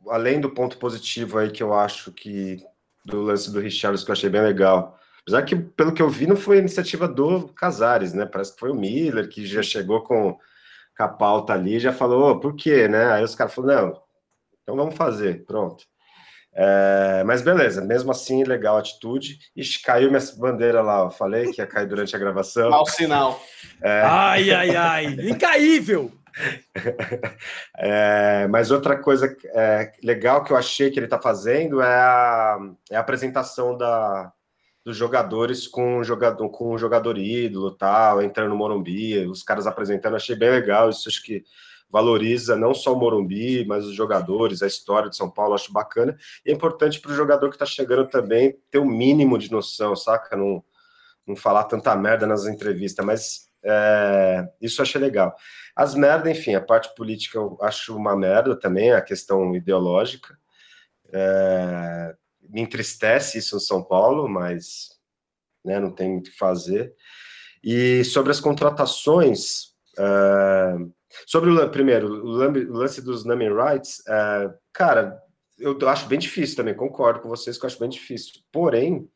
[0.08, 2.64] além do ponto positivo aí que eu acho que
[3.04, 4.96] do lance do Richarlison que eu achei bem legal.
[5.24, 8.28] Apesar que, pelo que eu vi, não foi iniciativa do Casares, né?
[8.28, 10.34] Parece que foi o Miller que já chegou com,
[10.96, 13.12] com a pauta ali já falou, oh, por quê, né?
[13.12, 14.02] Aí os caras falaram, não,
[14.62, 15.84] então vamos fazer, pronto.
[16.54, 19.40] É, mas beleza, mesmo assim, legal a atitude.
[19.56, 22.70] Ixi, caiu minha bandeira lá, eu falei que ia cair durante a gravação.
[22.70, 23.42] Mau sinal.
[23.82, 24.02] É...
[24.02, 26.12] Ai, ai, ai, incaível!
[27.78, 32.58] é, mas outra coisa é, legal que eu achei que ele está fazendo é a,
[32.92, 34.32] é a apresentação da,
[34.86, 39.68] dos jogadores com o jogador, com o jogador ídolo, tal, entrando no Morumbi, os caras
[39.68, 40.90] apresentando, achei bem legal.
[40.90, 41.44] Isso acho que
[41.90, 46.18] valoriza não só o Morumbi, mas os jogadores, a história de São Paulo, acho bacana.
[46.46, 49.52] E é importante para o jogador que está chegando também ter o um mínimo de
[49.52, 50.36] noção, saca?
[50.36, 50.64] Não,
[51.26, 55.36] não falar tanta merda nas entrevistas, mas é, isso eu achei legal.
[55.76, 60.38] As merdas, enfim, a parte política eu acho uma merda também, a questão ideológica.
[61.12, 62.16] É,
[62.50, 64.90] me entristece isso em São Paulo, mas
[65.64, 66.94] né, não tem o que fazer.
[67.64, 70.76] E sobre as contratações, é,
[71.26, 75.20] Sobre o primeiro, o lance dos naming rights, é, cara,
[75.58, 78.42] eu acho bem difícil também, concordo com vocês que eu acho bem difícil.
[78.52, 79.10] Porém,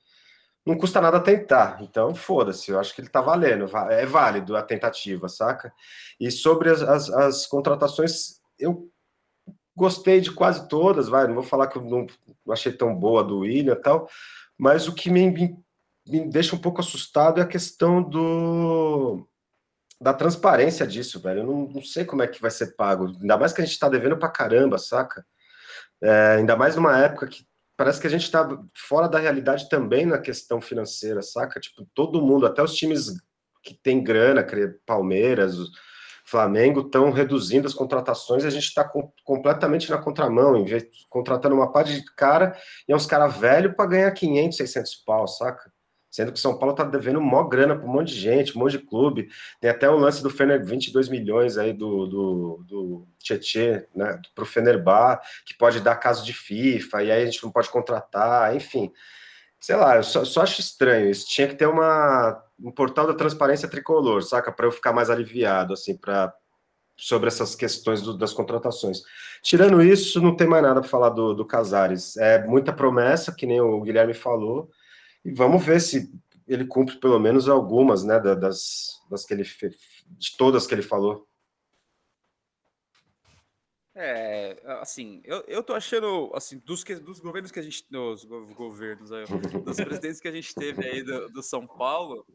[0.65, 1.81] não custa nada tentar.
[1.81, 5.73] Então, foda-se, eu acho que ele tá valendo, é válido a tentativa, saca?
[6.19, 8.89] E sobre as, as, as, contratações, eu
[9.75, 12.05] gostei de quase todas, vai, não vou falar que eu não,
[12.45, 14.07] não achei tão boa do William e tal,
[14.57, 15.57] mas o que me, me,
[16.07, 19.27] me deixa um pouco assustado é a questão do
[20.03, 21.39] da transparência disso, velho.
[21.39, 23.07] Eu não, não, sei como é que vai ser pago.
[23.21, 25.25] Ainda mais que a gente tá devendo pra caramba, saca?
[26.01, 27.47] É, ainda mais numa época que
[27.77, 31.57] parece que a gente tá fora da realidade também na questão financeira, saca?
[31.57, 33.13] Tipo, todo mundo, até os times
[33.63, 34.45] que tem grana,
[34.85, 35.55] Palmeiras,
[36.25, 40.85] Flamengo, estão reduzindo as contratações e a gente está com, completamente na contramão, em vez,
[41.09, 42.57] contratando uma parte de cara
[42.89, 45.72] e é uns caras velhos para ganhar 500, 600 pau, saca?
[46.13, 48.73] Sendo que São Paulo está devendo mó grana para um monte de gente, um monte
[48.73, 49.29] de clube.
[49.59, 54.43] Tem até o lance do Fener, 22 milhões aí do, do, do Tietê, né, para
[54.43, 58.55] o Fenerbah, que pode dar caso de FIFA, e aí a gente não pode contratar,
[58.55, 58.93] enfim.
[59.59, 61.27] Sei lá, eu só, só acho estranho isso.
[61.27, 64.51] Tinha que ter uma, um portal da transparência tricolor, saca?
[64.51, 66.31] Para eu ficar mais aliviado, assim, para
[66.95, 68.99] sobre essas questões do, das contratações.
[69.41, 72.17] Tirando isso, não tem mais nada para falar do, do Casares.
[72.17, 74.69] É muita promessa, que nem o Guilherme falou,
[75.23, 76.11] e vamos ver se
[76.47, 81.27] ele cumpre pelo menos algumas, né, das, das que ele de todas que ele falou.
[83.95, 88.25] É, assim, eu, eu tô achando, assim, dos, que, dos governos que a gente, dos
[88.25, 89.23] governos, aí,
[89.63, 92.25] dos presidentes que a gente teve aí do, do São Paulo,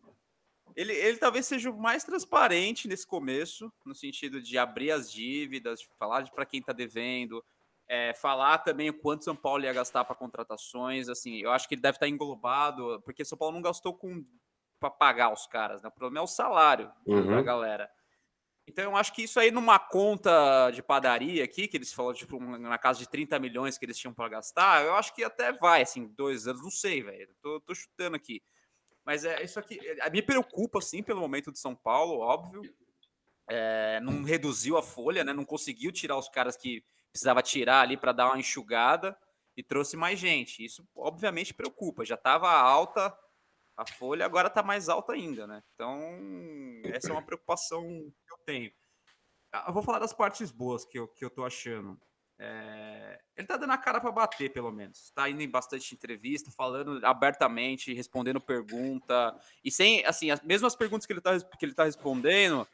[0.76, 5.82] ele, ele talvez seja o mais transparente nesse começo, no sentido de abrir as dívidas,
[5.98, 7.44] falar de para quem tá devendo,
[7.88, 11.08] é, falar também o quanto São Paulo ia gastar para contratações.
[11.08, 14.24] Assim, eu acho que ele deve estar englobado, porque São Paulo não gastou com
[14.78, 15.88] para pagar os caras, né?
[15.88, 17.26] O problema é o salário uhum.
[17.26, 17.90] da galera.
[18.68, 22.38] Então eu acho que isso aí numa conta de padaria aqui, que eles falaram, tipo,
[22.38, 25.82] na casa de 30 milhões que eles tinham para gastar, eu acho que até vai,
[25.82, 27.34] assim, dois anos, não sei, velho.
[27.40, 28.42] Tô, tô, chutando aqui.
[29.04, 29.80] Mas é isso aqui.
[29.82, 32.62] É, me preocupa, sim, pelo momento de São Paulo, óbvio.
[33.48, 35.32] É, não reduziu a folha, né?
[35.32, 39.16] Não conseguiu tirar os caras que precisava tirar ali para dar uma enxugada
[39.56, 40.64] e trouxe mais gente.
[40.64, 42.04] Isso obviamente preocupa.
[42.04, 43.16] Já estava alta
[43.76, 45.62] a folha, agora está mais alta ainda, né?
[45.74, 46.00] Então,
[46.84, 47.82] essa é uma preocupação
[48.26, 48.72] que eu tenho.
[49.52, 51.98] Ah, eu vou falar das partes boas que eu, que eu tô achando.
[52.40, 53.20] É...
[53.36, 55.10] Ele tá dando a cara para bater, pelo menos.
[55.12, 59.36] Tá indo em bastante entrevista, falando abertamente, respondendo pergunta.
[59.64, 62.66] E sem, assim, as mesmas perguntas que ele tá, que ele tá respondendo,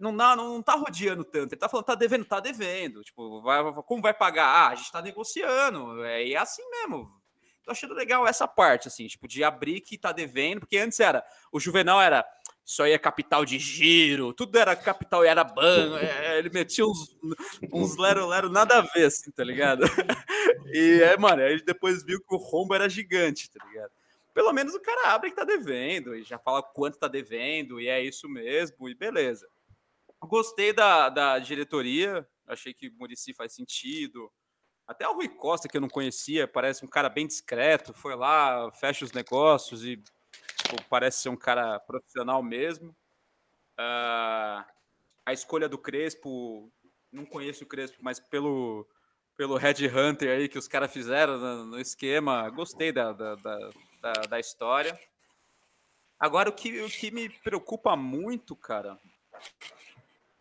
[0.00, 1.52] não, não, não tá rodeando tanto.
[1.52, 3.02] Ele tá falando, tá devendo, tá devendo.
[3.02, 4.46] Tipo, vai, como vai pagar?
[4.46, 6.04] Ah, a gente tá negociando.
[6.04, 7.10] É, é assim mesmo.
[7.64, 11.24] Tô achando legal essa parte, assim, tipo, de abrir que tá devendo, porque antes era,
[11.50, 12.22] o Juvenal era,
[12.62, 16.84] isso aí é capital de giro, tudo era capital e era banco, é, ele metia
[16.84, 17.16] uns,
[17.72, 19.82] uns lero-lero nada a ver, assim, tá ligado?
[20.74, 23.90] e é, mano, aí depois viu que o rombo era gigante, tá ligado?
[24.34, 27.88] Pelo menos o cara abre que tá devendo, e já fala quanto tá devendo, e
[27.88, 29.48] é isso mesmo, e beleza.
[30.26, 34.30] Gostei da, da diretoria, achei que o Murici faz sentido.
[34.86, 38.70] Até o Rui Costa, que eu não conhecia, parece um cara bem discreto, foi lá,
[38.72, 42.90] fecha os negócios e tipo, parece ser um cara profissional mesmo.
[43.78, 44.64] Uh,
[45.26, 46.70] a escolha do Crespo,
[47.10, 48.86] não conheço o Crespo, mas pelo,
[49.36, 53.58] pelo Red Hunter aí que os caras fizeram no, no, esquema, gostei da, da, da,
[54.00, 54.98] da, da história.
[56.18, 58.98] Agora, o que, o que me preocupa muito, cara.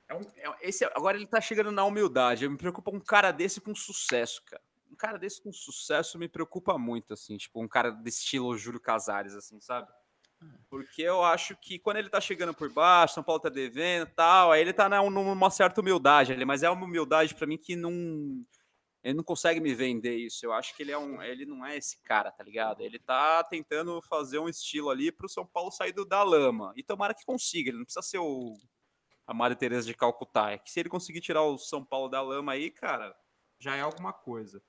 [0.07, 2.47] É um, é, esse, agora ele tá chegando na humildade.
[2.47, 4.61] Me preocupa um cara desse com sucesso, cara.
[4.91, 7.37] Um cara desse com sucesso me preocupa muito, assim.
[7.37, 9.87] Tipo, um cara desse estilo Júlio Casares, assim, sabe?
[10.69, 14.51] Porque eu acho que quando ele tá chegando por baixo, São Paulo tá devendo tal,
[14.51, 17.91] aí ele tá numa certa humildade ali, mas é uma humildade para mim que não.
[19.03, 20.45] Ele não consegue me vender isso.
[20.45, 21.21] Eu acho que ele é um.
[21.21, 22.81] Ele não é esse cara, tá ligado?
[22.81, 26.73] Ele tá tentando fazer um estilo ali pro São Paulo sair do, da lama.
[26.75, 27.69] E tomara que consiga.
[27.69, 28.53] Ele não precisa ser o.
[29.25, 30.51] A Maria Tereza de Calcutá.
[30.51, 33.15] É que se ele conseguir tirar o São Paulo da lama aí, cara,
[33.59, 34.61] já é alguma coisa.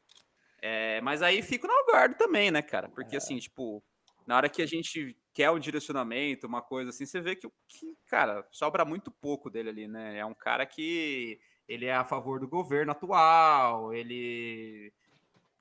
[0.62, 2.88] É, mas aí fico no aguardo também, né, cara?
[2.88, 3.84] Porque assim, tipo,
[4.26, 7.96] na hora que a gente quer um direcionamento, uma coisa assim, você vê que, que,
[8.06, 10.18] cara, sobra muito pouco dele ali, né?
[10.18, 11.38] É um cara que
[11.68, 14.92] ele é a favor do governo atual, ele.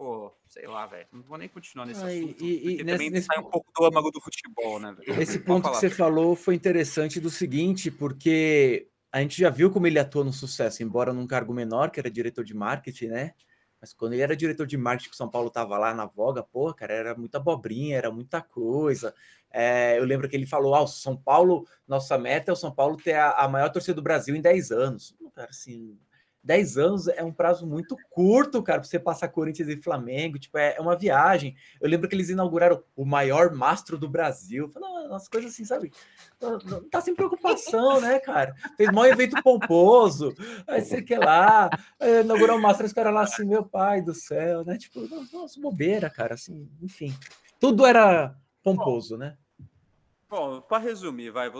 [0.04, 1.08] Pô, sei lá, velho.
[1.14, 2.44] Não vou nem continuar nesse ah, assunto.
[2.44, 4.94] E, e nesse, também sai um pouco do âmago do futebol, né?
[5.00, 5.22] Véio?
[5.22, 9.88] Esse ponto que você falou foi interessante do seguinte, porque a gente já viu como
[9.88, 13.34] ele atua no sucesso, embora num cargo menor, que era diretor de marketing, né?
[13.80, 16.74] Mas quando ele era diretor de marketing que São Paulo tava lá na voga, pô,
[16.74, 19.16] cara, era muita abobrinha, era muita coisa.
[19.50, 22.76] É, eu lembro que ele falou: ah, o São Paulo, nossa meta é o São
[22.76, 25.16] Paulo ter a, a maior torcida do Brasil em 10 anos.
[25.34, 25.98] Cara, assim,
[26.44, 30.38] 10 anos é um prazo muito curto, cara, para você passar Corinthians e Flamengo.
[30.38, 31.56] Tipo, é, é, uma viagem.
[31.80, 34.70] Eu lembro que eles inauguraram o maior mastro do Brasil.
[34.70, 35.92] Falei, umas coisas assim, sabe?
[36.42, 38.54] Não, tá sem preocupação, né, cara?
[38.76, 40.34] Fez maior evento pomposo.
[40.68, 41.70] Aí sei que lá.
[42.22, 44.78] Inaugurar o mastro, os caras lá assim, meu pai do céu, né?
[44.78, 46.34] Tipo, nossa, bobeira, cara.
[46.34, 47.16] Assim, enfim.
[47.58, 49.38] Tudo era pomposo, né?
[50.34, 51.52] Bom, para resumir, vai,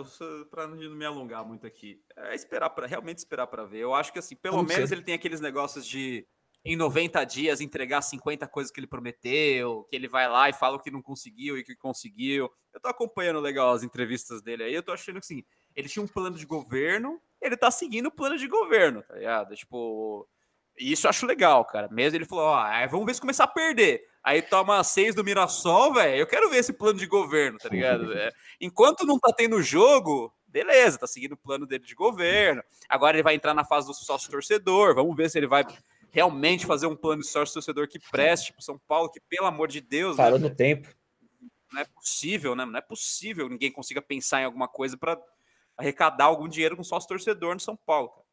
[0.50, 3.78] para não me alongar muito aqui, é esperar para realmente esperar para ver.
[3.78, 6.26] Eu acho que assim, pelo Como menos ele tem aqueles negócios de
[6.64, 10.74] em 90 dias entregar 50 coisas que ele prometeu, que ele vai lá e fala
[10.74, 12.50] o que não conseguiu e o que conseguiu.
[12.72, 15.44] Eu tô acompanhando legal as entrevistas dele aí, eu tô achando que assim,
[15.76, 19.54] ele tinha um plano de governo, ele tá seguindo o plano de governo, tá ligado?
[19.54, 20.28] Tipo,
[20.76, 21.88] isso eu acho legal, cara.
[21.92, 24.04] Mesmo ele falou, ó, vamos ver se começar a perder.
[24.24, 26.16] Aí toma seis do Mirassol, velho.
[26.16, 28.10] Eu quero ver esse plano de governo, tá ligado?
[28.16, 32.62] É, enquanto não tá tendo jogo, beleza, tá seguindo o plano dele de governo.
[32.88, 34.94] Agora ele vai entrar na fase do sócio torcedor.
[34.94, 35.66] Vamos ver se ele vai
[36.10, 39.68] realmente fazer um plano de sócio torcedor que preste pro São Paulo, que pelo amor
[39.68, 40.16] de Deus.
[40.16, 40.88] Parou né, no tempo.
[41.70, 42.64] Não é possível, né?
[42.64, 45.20] Não é possível ninguém consiga pensar em alguma coisa para
[45.76, 48.08] arrecadar algum dinheiro com sócio torcedor no São Paulo.
[48.08, 48.24] Cara.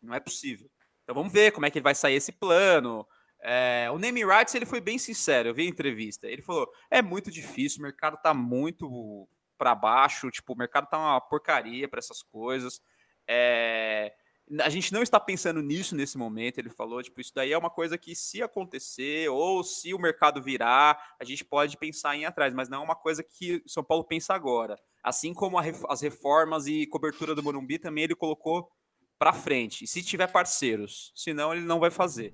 [0.00, 0.70] Não é possível.
[1.02, 3.04] Então vamos ver como é que vai sair esse plano.
[3.42, 6.26] É, o Name Rights ele foi bem sincero, eu vi a entrevista.
[6.26, 10.98] Ele falou: é muito difícil, o mercado tá muito para baixo, tipo, o mercado tá
[10.98, 12.80] uma porcaria para essas coisas.
[13.28, 14.12] É,
[14.60, 17.68] a gente não está pensando nisso nesse momento, ele falou, tipo, isso daí é uma
[17.68, 22.24] coisa que se acontecer ou se o mercado virar, a gente pode pensar em ir
[22.24, 24.78] atrás, mas não é uma coisa que São Paulo pensa agora.
[25.02, 28.70] Assim como as reformas e cobertura do Morumbi também ele colocou
[29.18, 29.84] para frente.
[29.84, 32.32] E se tiver parceiros, senão ele não vai fazer.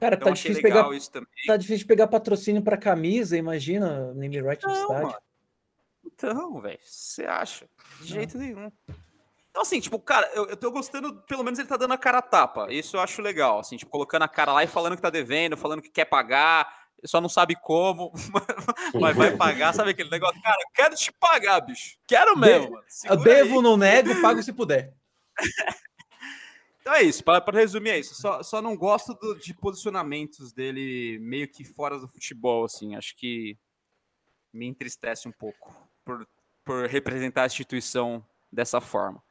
[0.00, 0.88] Cara, então, tá difícil pegar
[1.46, 5.06] tá difícil pegar patrocínio para camisa, imagina, name right no estádio.
[5.08, 5.14] Mano.
[6.04, 7.68] Então, velho, você acha?
[8.00, 8.06] De não.
[8.06, 8.70] jeito nenhum.
[9.50, 12.18] Então, assim, tipo, cara, eu, eu tô gostando, pelo menos ele tá dando a cara
[12.18, 12.72] a tapa.
[12.72, 15.56] Isso eu acho legal, assim, tipo, colocando a cara lá e falando que tá devendo,
[15.56, 16.72] falando que quer pagar,
[17.04, 18.12] só não sabe como,
[19.00, 20.40] mas vai pagar, sabe aquele negócio?
[20.42, 21.96] Cara, eu quero te pagar, bicho.
[22.06, 22.84] Quero mesmo, mano.
[23.04, 23.62] Eu devo, aí.
[23.62, 24.92] não nego, pago se puder.
[26.88, 28.14] Então é isso, para resumir é isso.
[28.14, 32.96] Só, só não gosto do, de posicionamentos dele meio que fora do futebol, assim.
[32.96, 33.58] Acho que
[34.50, 36.26] me entristece um pouco por,
[36.64, 39.22] por representar a instituição dessa forma.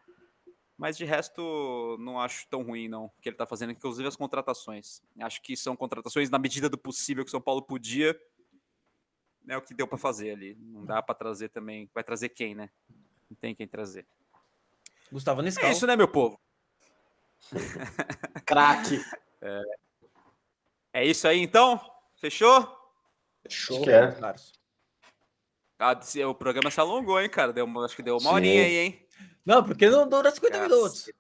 [0.78, 5.02] Mas de resto, não acho tão ruim, não, que ele está fazendo, inclusive as contratações.
[5.20, 8.16] Acho que são contratações na medida do possível que o São Paulo podia.
[9.48, 10.56] É o que deu para fazer ali.
[10.60, 11.90] Não dá para trazer também.
[11.92, 12.70] Vai trazer quem, né?
[13.28, 14.06] Não tem quem trazer.
[15.12, 15.68] Gustavo Nescau.
[15.68, 16.40] É isso, né, meu povo?
[18.46, 19.02] Craque.
[19.42, 19.62] É.
[20.94, 21.06] é.
[21.06, 21.80] isso aí, então?
[22.16, 22.68] Fechou?
[23.44, 23.90] Fechou.
[23.90, 24.16] É.
[25.80, 27.54] Ah, o programa se alongou, hein, cara?
[27.54, 28.36] Deu, acho que deu uma Sim.
[28.36, 29.08] horinha aí, hein?
[29.46, 30.76] Não, porque não dura 50 Caceta.
[30.76, 31.12] minutos.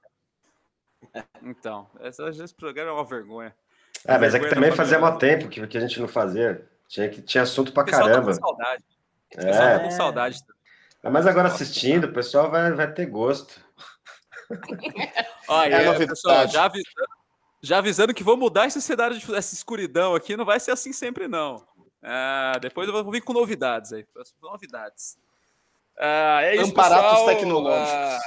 [1.43, 3.55] Então, esse, esse programa é uma vergonha.
[4.05, 6.67] É, mas é que também fazia mó tempo que, que a gente não fazia.
[6.87, 8.33] Tinha, que, tinha assunto pra caramba.
[8.33, 8.83] Tá com saudade.
[9.35, 9.77] O é.
[9.77, 10.39] tá com saudade.
[11.03, 13.61] Mas agora assistindo, o pessoal vai, vai ter gosto.
[15.47, 17.07] Olha, é pessoal, já avisando,
[17.61, 20.93] já avisando que vou mudar esse cenário de essa escuridão aqui, não vai ser assim
[20.93, 21.65] sempre, não.
[22.01, 24.05] Ah, depois eu vou vir com novidades aí.
[24.41, 25.17] Novidades.
[25.97, 27.27] Ah, é isso, Amparatos pessoal.
[27.27, 27.91] tecnológicos.
[27.91, 28.21] Ah,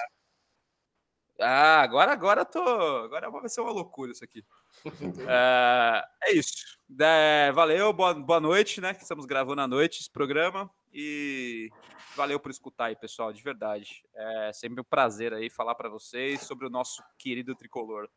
[1.41, 2.61] ah, agora, agora tô.
[2.61, 4.45] Agora vai ser uma loucura isso aqui.
[5.27, 6.79] é, é isso.
[6.99, 8.93] É, valeu, boa, boa noite, né?
[8.93, 10.71] Que estamos gravando à noite esse programa.
[10.93, 11.71] E
[12.17, 14.03] valeu por escutar aí, pessoal, de verdade.
[14.15, 18.09] É sempre um prazer aí falar para vocês sobre o nosso querido tricolor.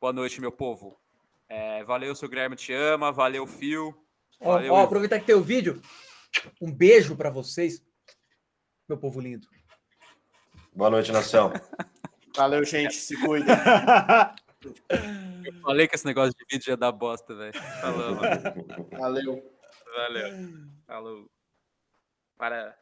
[0.00, 1.00] Boa noite, meu povo.
[1.48, 3.10] É, valeu, seu Guilherme te ama.
[3.10, 3.94] Valeu, Fio.
[4.40, 5.80] Ó, Valeu, ó, aproveitar que tem o vídeo.
[6.60, 7.82] Um beijo pra vocês,
[8.88, 9.48] meu povo lindo.
[10.72, 11.52] Boa noite, nação.
[12.36, 12.94] Valeu, gente.
[12.94, 13.46] Se cuida.
[15.44, 17.52] Eu falei que esse negócio de vídeo ia dar bosta, velho.
[17.80, 18.88] Falou, mano.
[18.90, 19.56] Valeu.
[19.96, 20.28] Valeu.
[20.86, 21.30] Falou.
[22.36, 22.78] Para.